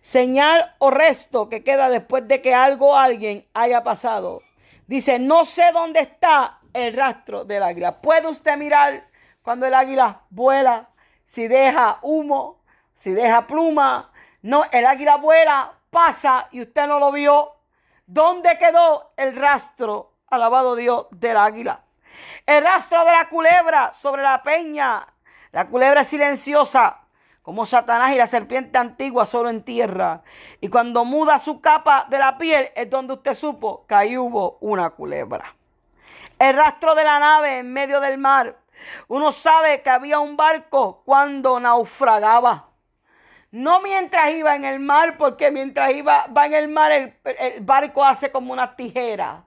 [0.00, 4.42] Señal o resto que queda después de que algo o alguien haya pasado.
[4.86, 8.00] Dice, no sé dónde está el rastro del águila.
[8.00, 9.06] ¿Puede usted mirar
[9.42, 10.90] cuando el águila vuela?
[11.24, 14.10] Si deja humo, si deja pluma.
[14.42, 17.52] No, el águila vuela, pasa y usted no lo vio.
[18.06, 21.84] ¿Dónde quedó el rastro, alabado Dios, del águila?
[22.46, 25.06] El rastro de la culebra sobre la peña.
[25.52, 27.00] La culebra es silenciosa,
[27.42, 30.22] como Satanás y la serpiente antigua solo en tierra.
[30.60, 34.58] Y cuando muda su capa de la piel es donde usted supo que ahí hubo
[34.60, 35.54] una culebra.
[36.38, 38.56] El rastro de la nave en medio del mar.
[39.08, 42.68] Uno sabe que había un barco cuando naufragaba.
[43.50, 47.60] No mientras iba en el mar, porque mientras iba va en el mar el, el
[47.62, 49.44] barco hace como una tijera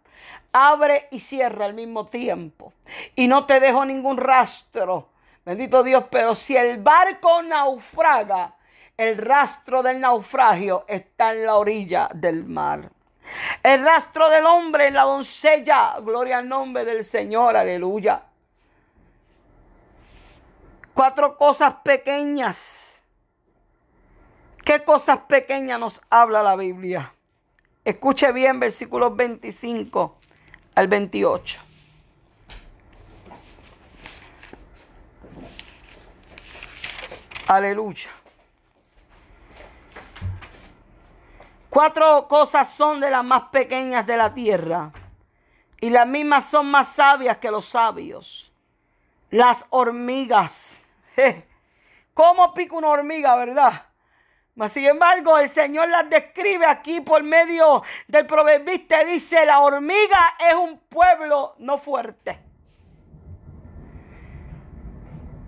[0.53, 2.71] abre y cierra al mismo tiempo.
[3.15, 5.09] Y no te dejo ningún rastro.
[5.43, 8.55] Bendito Dios, pero si el barco naufraga,
[8.95, 12.89] el rastro del naufragio está en la orilla del mar.
[13.61, 18.23] El rastro del hombre en la doncella, gloria al nombre del Señor, aleluya.
[20.93, 23.03] Cuatro cosas pequeñas.
[24.63, 27.13] ¿Qué cosas pequeñas nos habla la Biblia?
[27.83, 30.19] Escuche bien versículos 25
[30.75, 31.61] al 28.
[37.47, 38.09] Aleluya.
[41.69, 44.91] Cuatro cosas son de las más pequeñas de la tierra
[45.81, 48.51] y las mismas son más sabias que los sabios.
[49.29, 50.83] Las hormigas.
[52.13, 53.87] ¿Cómo pica una hormiga, verdad?
[54.69, 59.03] Sin embargo, el Señor las describe aquí por medio del proverbista.
[59.03, 62.39] Dice, la hormiga es un pueblo no fuerte.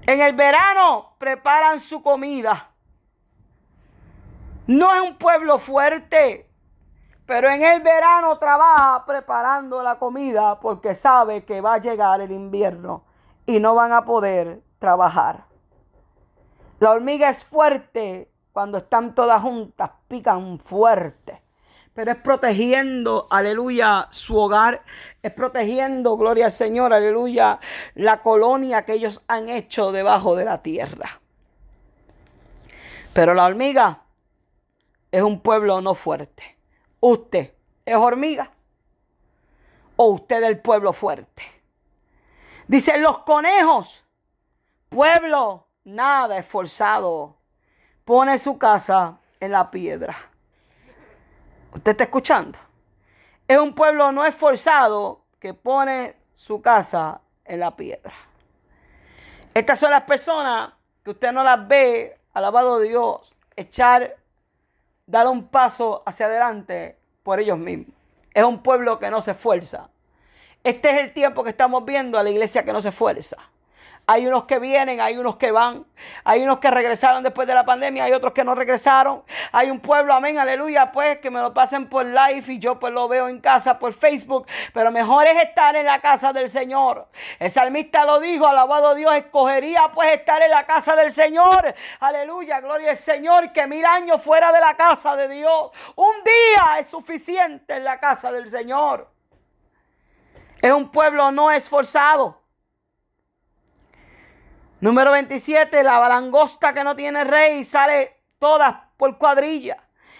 [0.07, 2.71] En el verano preparan su comida.
[4.67, 6.49] No es un pueblo fuerte,
[7.27, 12.31] pero en el verano trabaja preparando la comida porque sabe que va a llegar el
[12.31, 13.03] invierno
[13.45, 15.45] y no van a poder trabajar.
[16.79, 21.41] La hormiga es fuerte cuando están todas juntas, pican fuerte.
[21.93, 24.81] Pero es protegiendo, aleluya, su hogar.
[25.21, 27.59] Es protegiendo, gloria al Señor, aleluya,
[27.95, 31.19] la colonia que ellos han hecho debajo de la tierra.
[33.11, 34.03] Pero la hormiga
[35.11, 36.57] es un pueblo no fuerte.
[37.01, 37.51] Usted
[37.85, 38.53] es hormiga
[39.97, 41.43] o usted es el pueblo fuerte.
[42.69, 44.05] Dicen los conejos,
[44.87, 47.34] pueblo nada esforzado
[48.05, 50.15] pone su casa en la piedra.
[51.73, 52.57] ¿Usted está escuchando?
[53.47, 58.13] Es un pueblo no esforzado que pone su casa en la piedra.
[59.53, 64.15] Estas son las personas que usted no las ve, alabado Dios, echar,
[65.05, 67.95] dar un paso hacia adelante por ellos mismos.
[68.33, 69.89] Es un pueblo que no se esfuerza.
[70.63, 73.37] Este es el tiempo que estamos viendo a la iglesia que no se esfuerza.
[74.07, 75.85] Hay unos que vienen, hay unos que van.
[76.23, 79.23] Hay unos que regresaron después de la pandemia, hay otros que no regresaron.
[79.51, 82.93] Hay un pueblo, amén, aleluya, pues que me lo pasen por live y yo pues
[82.93, 84.45] lo veo en casa por Facebook.
[84.73, 87.07] Pero mejor es estar en la casa del Señor.
[87.39, 91.73] El salmista lo dijo, alabado Dios, escogería pues estar en la casa del Señor.
[91.99, 95.71] Aleluya, gloria al Señor, que mil años fuera de la casa de Dios.
[95.95, 99.09] Un día es suficiente en la casa del Señor.
[100.61, 102.44] Es un pueblo no esforzado.
[104.85, 109.77] Número 27, la langosta que no tiene rey sale todas por cuadrilla.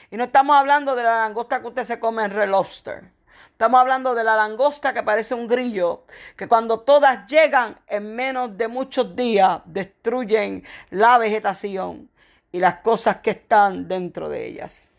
[0.10, 3.12] Y no estamos hablando de la langosta que usted se come en Red Lobster.
[3.52, 6.06] Estamos hablando de la langosta que parece un grillo,
[6.36, 12.10] que cuando todas llegan en menos de muchos días destruyen la vegetación
[12.52, 14.90] y las cosas que están dentro de ellas.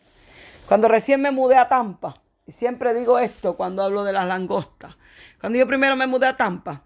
[0.68, 4.94] Cuando recién me mudé a Tampa, y siempre digo esto cuando hablo de las langostas,
[5.40, 6.84] cuando yo primero me mudé a Tampa,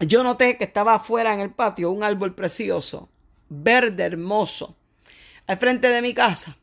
[0.00, 3.08] yo noté que estaba afuera en el patio un árbol precioso,
[3.48, 4.76] verde, hermoso,
[5.46, 6.56] al frente de mi casa.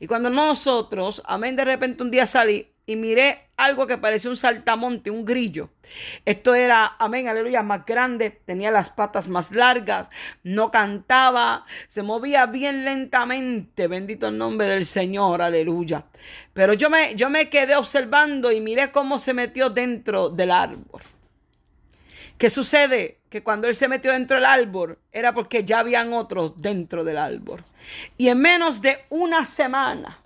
[0.00, 4.36] Y cuando nosotros, amén, de repente un día salí y miré algo que parecía un
[4.36, 5.70] saltamonte, un grillo.
[6.24, 10.10] Esto era, amén, aleluya, más grande, tenía las patas más largas,
[10.42, 16.06] no cantaba, se movía bien lentamente, bendito el nombre del Señor, aleluya.
[16.54, 21.02] Pero yo me, yo me quedé observando y miré cómo se metió dentro del árbol.
[22.38, 23.18] ¿Qué sucede?
[23.30, 27.18] Que cuando él se metió dentro del árbol era porque ya habían otros dentro del
[27.18, 27.64] árbol.
[28.16, 30.20] Y en menos de una semana,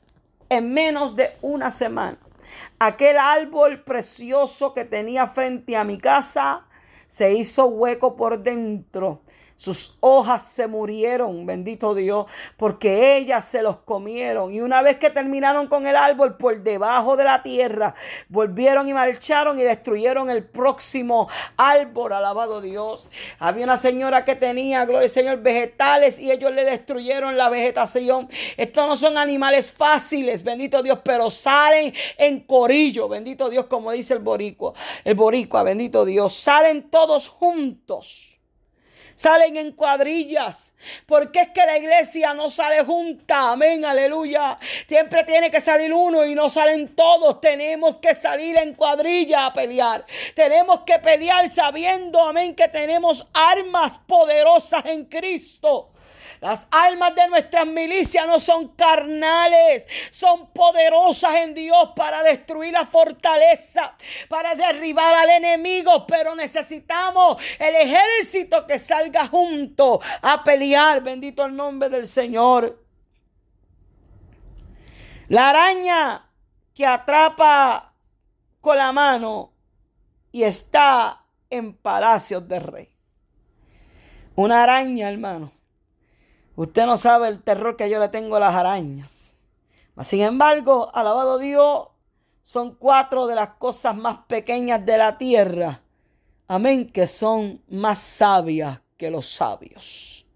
[0.50, 2.18] en menos de una semana,
[2.78, 6.66] aquel árbol precioso que tenía frente a mi casa
[7.08, 9.22] se hizo hueco por dentro
[9.62, 14.52] sus hojas se murieron, bendito Dios, porque ellas se los comieron.
[14.52, 17.94] Y una vez que terminaron con el árbol por debajo de la tierra,
[18.28, 23.08] volvieron y marcharon y destruyeron el próximo árbol, alabado Dios.
[23.38, 28.28] Había una señora que tenía, gloria al Señor, vegetales y ellos le destruyeron la vegetación.
[28.56, 34.14] Estos no son animales fáciles, bendito Dios, pero salen en corillo, bendito Dios, como dice
[34.14, 34.72] el boricua,
[35.04, 38.32] el boricua, bendito Dios, salen todos juntos
[39.23, 40.75] salen en cuadrillas.
[41.07, 43.53] Porque es que la iglesia no sale junta.
[43.53, 44.59] Amén, aleluya.
[44.89, 47.41] Siempre tiene que salir uno y no salen todos.
[47.41, 50.05] Tenemos que salir en cuadrilla a pelear.
[50.35, 55.93] Tenemos que pelear sabiendo, amén, que tenemos armas poderosas en Cristo.
[56.43, 62.85] Las almas de nuestras milicias no son carnales, son poderosas en Dios para destruir la
[62.85, 63.95] fortaleza,
[64.29, 71.02] para derribar al enemigo, pero necesitamos el ejército que salga junto a pelear.
[71.02, 72.82] Bendito el nombre del Señor.
[75.28, 76.30] La araña
[76.74, 77.94] que atrapa
[78.60, 79.52] con la mano
[80.30, 82.88] y está en palacios de rey.
[84.34, 85.52] Una araña, hermano
[86.54, 89.32] Usted no sabe el terror que yo le tengo a las arañas.
[90.00, 91.88] Sin embargo, alabado Dios,
[92.42, 95.80] son cuatro de las cosas más pequeñas de la tierra.
[96.48, 100.26] Amén, que son más sabias que los sabios.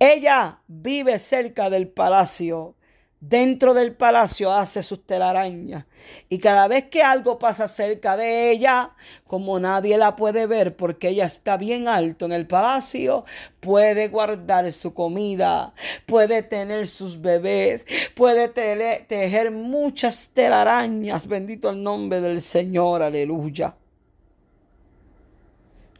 [0.00, 2.74] Ella vive cerca del palacio
[3.20, 5.86] Dentro del palacio hace sus telarañas
[6.28, 8.94] y cada vez que algo pasa cerca de ella,
[9.26, 13.24] como nadie la puede ver porque ella está bien alto en el palacio,
[13.58, 15.74] puede guardar su comida,
[16.06, 21.26] puede tener sus bebés, puede tejer muchas telarañas.
[21.26, 23.74] Bendito el nombre del Señor, aleluya.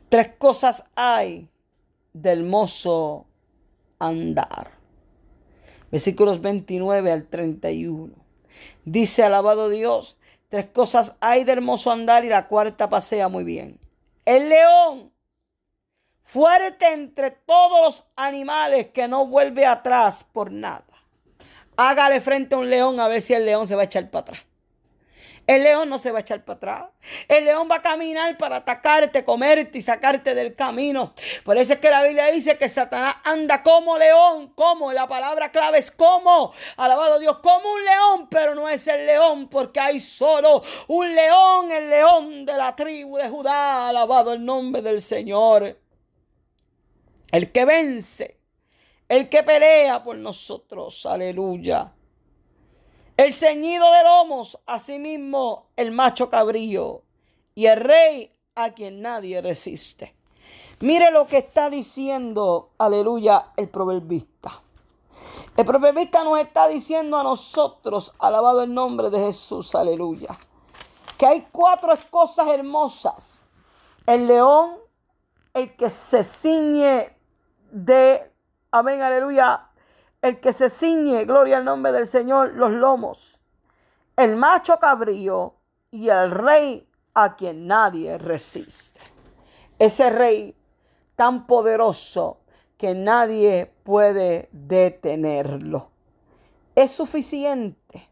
[0.09, 1.49] Tres cosas hay
[2.23, 3.27] del mozo
[3.99, 4.79] andar
[5.91, 8.13] versículos 29 al 31.
[8.85, 10.17] Dice, alabado Dios,
[10.49, 13.79] tres cosas hay de hermoso andar y la cuarta pasea muy bien.
[14.25, 15.13] El león,
[16.23, 20.85] fuerte entre todos los animales que no vuelve atrás por nada.
[21.77, 24.23] Hágale frente a un león a ver si el león se va a echar para
[24.23, 24.47] atrás.
[25.49, 26.85] El león no se va a echar para atrás.
[27.27, 31.15] El león va a caminar para atacarte, comerte y sacarte del camino.
[31.43, 34.53] Por eso es que la Biblia dice que Satanás anda como león.
[34.55, 36.53] Como la palabra clave es como.
[36.77, 41.73] Alabado Dios, como un león, pero no es el león porque hay solo un león,
[41.73, 43.89] el león de la tribu de Judá.
[43.89, 45.81] Alabado el nombre del Señor.
[47.33, 48.39] El que vence,
[49.09, 51.07] el que pelea por nosotros.
[51.07, 51.95] Aleluya.
[53.19, 57.03] El ceñido de lomos, asimismo el macho cabrío,
[57.53, 60.15] y el rey a quien nadie resiste.
[60.79, 64.63] Mire lo que está diciendo, aleluya, el proverbista.
[65.57, 70.29] El proverbista nos está diciendo a nosotros, alabado el nombre de Jesús, aleluya,
[71.17, 73.43] que hay cuatro cosas hermosas.
[74.07, 74.77] El león,
[75.55, 77.17] el que se ciñe
[77.73, 78.33] de,
[78.71, 79.68] amén, aleluya,
[80.23, 83.41] el que se ciñe, gloria al nombre del Señor, los lomos,
[84.17, 85.55] el macho cabrío
[85.91, 89.01] y el rey a quien nadie resiste.
[89.79, 90.57] Ese rey
[91.17, 92.39] tan poderoso
[92.77, 95.91] que nadie puede detenerlo.
[96.75, 98.09] Es suficiente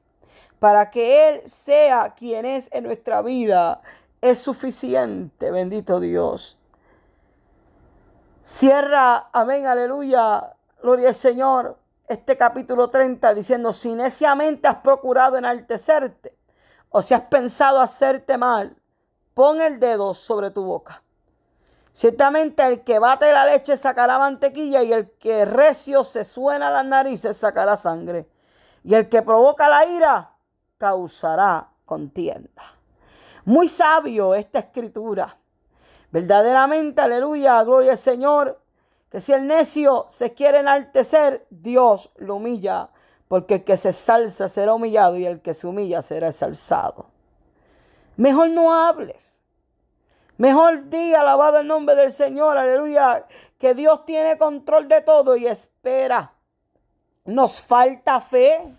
[0.59, 3.81] para que Él sea quien es en nuestra vida.
[4.21, 6.59] Es suficiente, bendito Dios.
[8.43, 11.79] Cierra, amén, aleluya, gloria al Señor,
[12.09, 16.37] este capítulo 30 diciendo, si neciamente has procurado enaltecerte
[16.91, 18.77] o si has pensado hacerte mal,
[19.35, 21.03] pon el dedo sobre tu boca.
[21.93, 26.85] Ciertamente el que bate la leche sacará mantequilla y el que recio se suena las
[26.85, 28.29] narices sacará sangre.
[28.85, 30.31] Y el que provoca la ira
[30.77, 32.63] causará contienda.
[33.47, 35.39] Muy sabio esta escritura.
[36.11, 38.61] Verdaderamente, aleluya, gloria al Señor,
[39.11, 42.89] que si el necio se quiere enaltecer, Dios lo humilla,
[43.29, 47.07] porque el que se salza será humillado y el que se humilla será exalzado.
[48.17, 49.37] Mejor no hables.
[50.39, 53.27] Mejor di, alabado el nombre del Señor, aleluya,
[53.59, 56.33] que Dios tiene control de todo y espera.
[57.25, 58.75] Nos falta fe.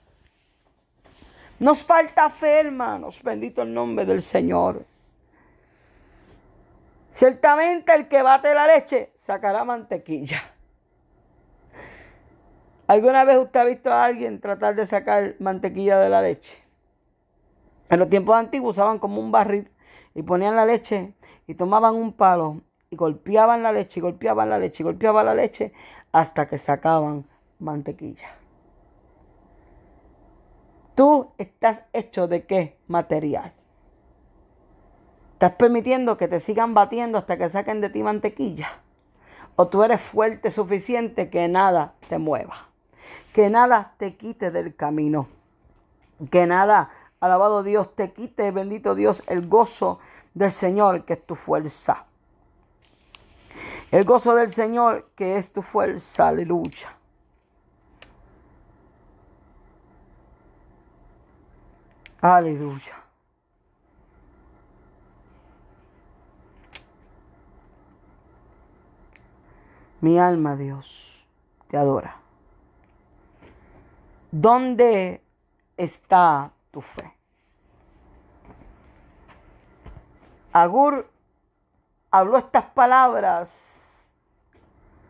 [1.59, 3.21] Nos falta fe, hermanos.
[3.23, 4.85] Bendito el nombre del Señor.
[7.17, 10.39] Ciertamente el que bate la leche sacará mantequilla.
[12.85, 16.63] ¿Alguna vez usted ha visto a alguien tratar de sacar mantequilla de la leche?
[17.89, 19.71] En los tiempos antiguos usaban como un barril
[20.13, 21.15] y ponían la leche
[21.47, 22.61] y tomaban un palo
[22.91, 25.73] y golpeaban la leche y golpeaban la leche y golpeaban la leche
[26.11, 27.25] hasta que sacaban
[27.57, 28.29] mantequilla.
[30.93, 33.53] Tú estás hecho de qué material?
[35.37, 38.69] ¿Estás permitiendo que te sigan batiendo hasta que saquen de ti mantequilla?
[39.55, 42.69] ¿O tú eres fuerte suficiente que nada te mueva?
[43.35, 45.27] Que nada te quite del camino.
[46.31, 49.99] Que nada, alabado Dios, te quite, bendito Dios, el gozo
[50.33, 52.07] del Señor que es tu fuerza.
[53.91, 56.97] El gozo del Señor que es tu fuerza, aleluya.
[62.21, 63.06] Aleluya.
[69.99, 71.27] Mi alma, Dios,
[71.69, 72.17] te adora.
[74.31, 75.23] ¿Dónde
[75.75, 77.13] está tu fe?
[80.53, 81.09] Agur
[82.11, 84.07] habló estas palabras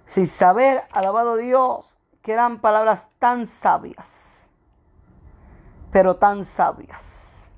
[0.06, 4.50] sin saber, alabado Dios, que eran palabras tan sabias,
[5.92, 7.52] pero tan sabias,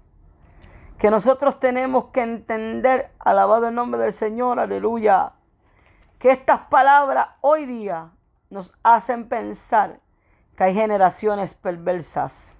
[0.97, 5.33] que nosotros tenemos que entender, alabado el nombre del Señor, aleluya,
[6.19, 8.11] que estas palabras hoy día
[8.49, 10.01] nos hacen pensar
[10.57, 12.57] que hay generaciones perversas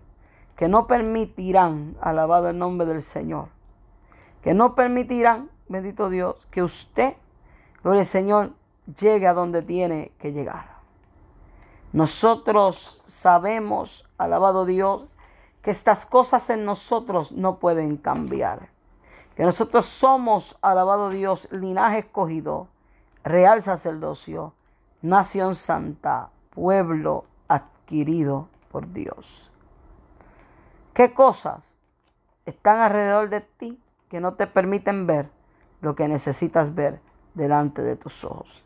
[0.56, 3.50] que no permitirán, alabado el nombre del Señor,
[4.42, 7.16] que no permitirán, bendito Dios, que usted,
[7.84, 8.54] gloria al Señor,
[9.00, 10.80] llegue a donde tiene que llegar.
[11.92, 15.06] Nosotros sabemos, alabado Dios,
[15.62, 18.70] que estas cosas en nosotros no pueden cambiar.
[19.36, 22.68] Que nosotros somos, alabado Dios, linaje escogido
[23.24, 24.54] real sacerdocio,
[25.02, 29.52] nación santa, pueblo adquirido por Dios.
[30.94, 31.78] ¿Qué cosas
[32.46, 35.30] están alrededor de ti que no te permiten ver
[35.82, 37.00] lo que necesitas ver
[37.34, 38.66] delante de tus ojos?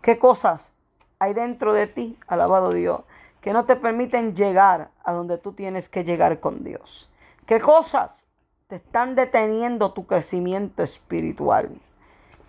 [0.00, 0.70] ¿Qué cosas
[1.18, 3.02] hay dentro de ti, alabado Dios,
[3.40, 7.10] que no te permiten llegar a donde tú tienes que llegar con Dios?
[7.46, 8.26] ¿Qué cosas
[8.68, 11.78] te están deteniendo tu crecimiento espiritual?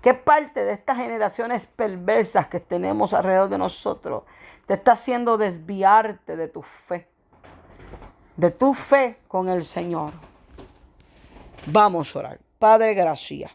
[0.05, 4.21] ¿Qué parte de estas generaciones perversas que tenemos alrededor de nosotros
[4.67, 7.07] te está haciendo desviarte de tu fe?
[8.37, 10.13] De tu fe con el Señor.
[11.65, 12.39] Vamos a orar.
[12.59, 13.51] Padre, gracias.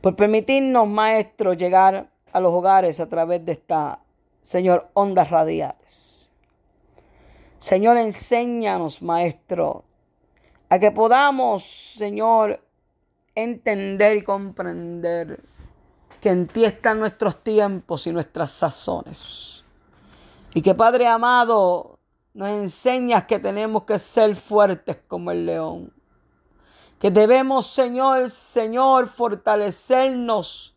[0.00, 4.00] Por permitirnos, Maestro, llegar a los hogares a través de esta,
[4.40, 6.32] Señor, ondas radiales.
[7.58, 9.84] Señor, enséñanos, Maestro,
[10.70, 12.65] a que podamos, Señor,
[13.36, 15.40] entender y comprender
[16.20, 19.64] que en ti están nuestros tiempos y nuestras sazones.
[20.54, 22.00] Y que Padre amado,
[22.34, 25.92] nos enseñas que tenemos que ser fuertes como el león.
[26.98, 30.74] Que debemos, Señor, Señor, fortalecernos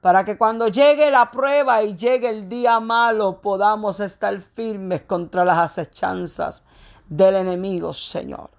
[0.00, 5.44] para que cuando llegue la prueba y llegue el día malo podamos estar firmes contra
[5.44, 6.62] las acechanzas
[7.08, 8.55] del enemigo, Señor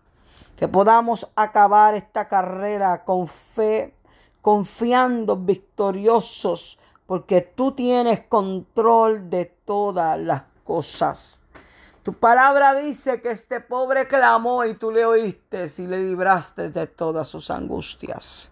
[0.58, 3.96] que podamos acabar esta carrera con fe,
[4.42, 11.42] confiando victoriosos, porque tú tienes control de todas las cosas.
[12.02, 16.88] Tu palabra dice que este pobre clamó y tú le oíste y le libraste de
[16.88, 18.52] todas sus angustias.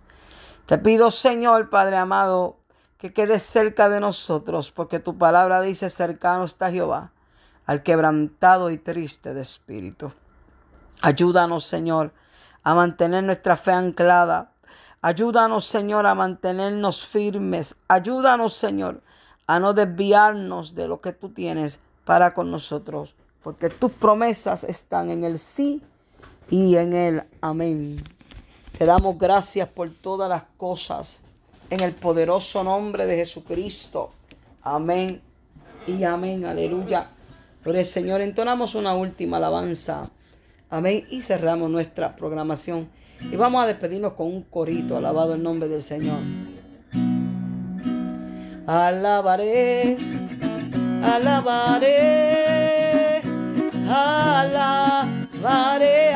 [0.68, 2.58] Te pido, Señor, Padre amado,
[2.98, 7.14] que quedes cerca de nosotros, porque tu palabra dice, cercano está Jehová,
[7.66, 10.12] al quebrantado y triste de espíritu.
[11.02, 12.14] Ayúdanos, Señor,
[12.64, 14.52] a mantener nuestra fe anclada.
[15.02, 17.76] Ayúdanos, Señor, a mantenernos firmes.
[17.88, 19.02] Ayúdanos, Señor,
[19.48, 23.16] a no desviarnos de lo que tú tienes para con nosotros
[23.46, 25.84] porque tus promesas están en el sí
[26.50, 27.96] y en el amén.
[28.76, 31.22] Te damos gracias por todas las cosas
[31.70, 34.14] en el poderoso nombre de Jesucristo.
[34.64, 35.22] Amén
[35.86, 36.44] y amén.
[36.44, 37.08] Aleluya.
[37.64, 40.10] Por el Señor, entonamos una última alabanza.
[40.70, 41.06] Amén.
[41.10, 42.90] Y cerramos nuestra programación.
[43.22, 44.98] Y vamos a despedirnos con un corito.
[44.98, 46.18] Alabado el nombre del Señor.
[48.68, 49.96] Alabaré,
[51.04, 52.36] alabaré
[55.36, 56.15] alabaré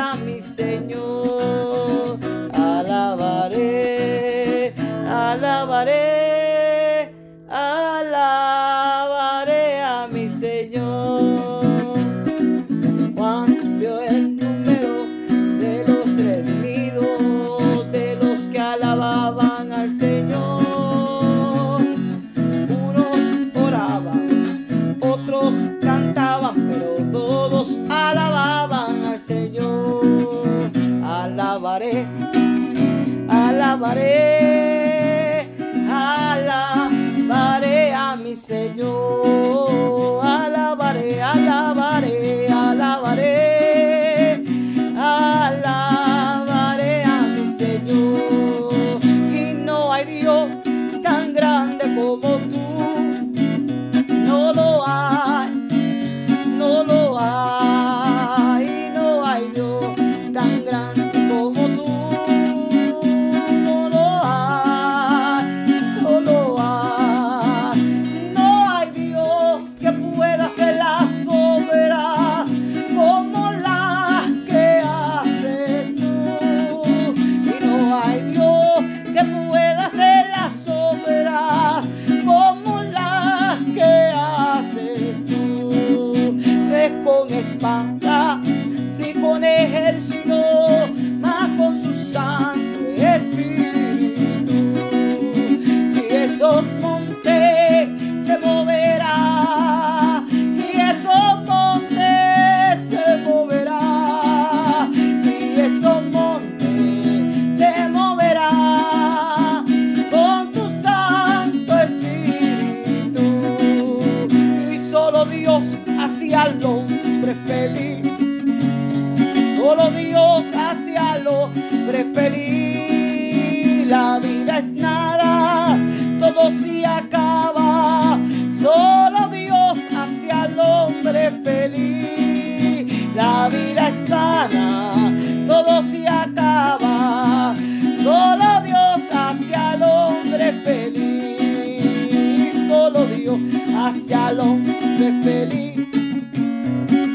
[119.70, 123.86] Solo Dios hacia el hombre feliz.
[123.86, 125.78] La vida es nada,
[126.18, 128.18] todo se acaba.
[128.50, 133.14] Solo Dios hacia el hombre feliz.
[133.14, 135.14] La vida es vana,
[135.46, 137.54] todo se acaba.
[138.02, 142.56] Solo Dios hacia el hombre feliz.
[142.68, 143.40] Solo Dios
[143.78, 145.88] hacia el hombre feliz.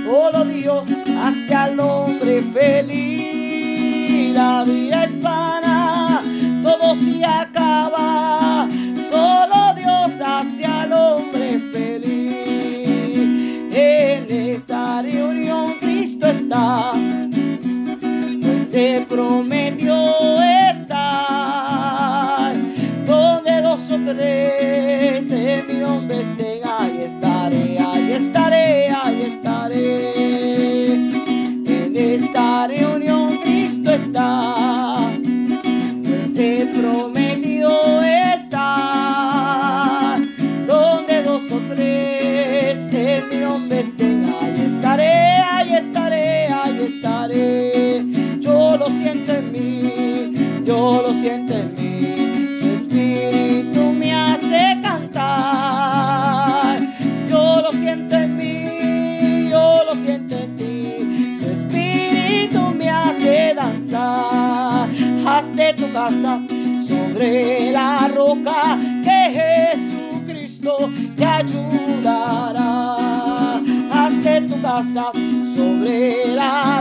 [0.07, 0.85] Solo Dios
[1.21, 1.94] hacia el hombre
[2.65, 4.33] feliz.
[4.33, 4.84] La vida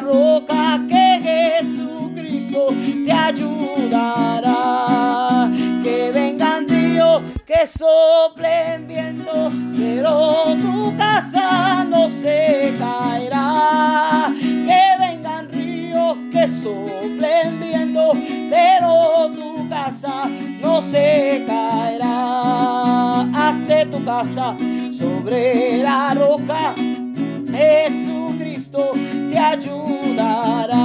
[0.04, 2.68] roca que Jesucristo
[3.06, 4.54] te ayudará.
[7.46, 14.34] que soplen viento, pero tu casa no se caerá.
[14.40, 18.14] Que vengan ríos que soplen viento,
[18.50, 20.24] pero tu casa
[20.62, 23.22] no se caerá.
[23.34, 24.56] Hazte tu casa
[24.92, 26.74] sobre la roca.
[27.52, 28.92] Jesucristo
[29.52, 30.84] ayudará.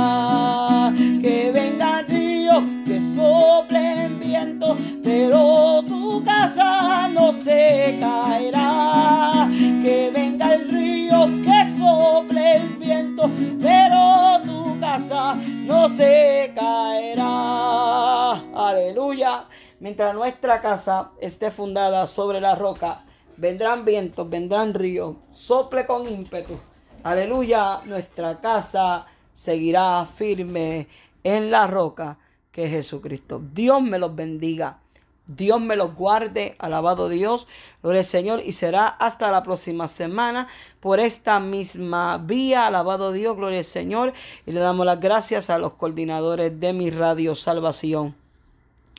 [1.22, 9.48] Que vengan ríos que soplen viento, pero tu casa no se caerá.
[9.82, 13.30] Que venga el río que sople el viento,
[13.60, 18.32] pero tu casa no se caerá.
[18.54, 19.46] Aleluya.
[19.80, 23.04] Mientras nuestra casa esté fundada sobre la roca,
[23.36, 26.58] vendrán vientos, vendrán ríos, sople con ímpetu.
[27.08, 30.88] Aleluya, nuestra casa seguirá firme
[31.24, 32.18] en la roca
[32.52, 33.40] que es Jesucristo.
[33.54, 34.80] Dios me los bendiga.
[35.26, 37.48] Dios me los guarde, alabado Dios,
[37.82, 40.48] gloria al Señor, y será hasta la próxima semana
[40.80, 44.12] por esta misma vía, alabado Dios, gloria al Señor,
[44.44, 48.14] y le damos las gracias a los coordinadores de mi radio Salvación.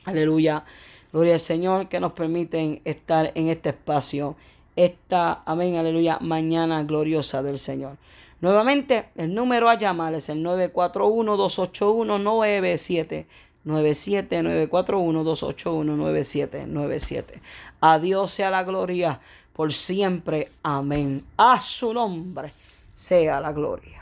[0.04, 0.64] Aleluya.
[1.12, 4.34] Gloria al Señor que nos permiten estar en este espacio.
[4.76, 7.96] Esta, amén, aleluya, mañana gloriosa del Señor.
[8.40, 13.26] Nuevamente, el número a llamar es el 941-281-97.
[13.64, 17.42] 97 941 281 9797.
[17.80, 19.20] A Dios sea la gloria
[19.52, 20.50] por siempre.
[20.62, 21.24] Amén.
[21.36, 22.52] A su nombre
[22.94, 23.99] sea la gloria.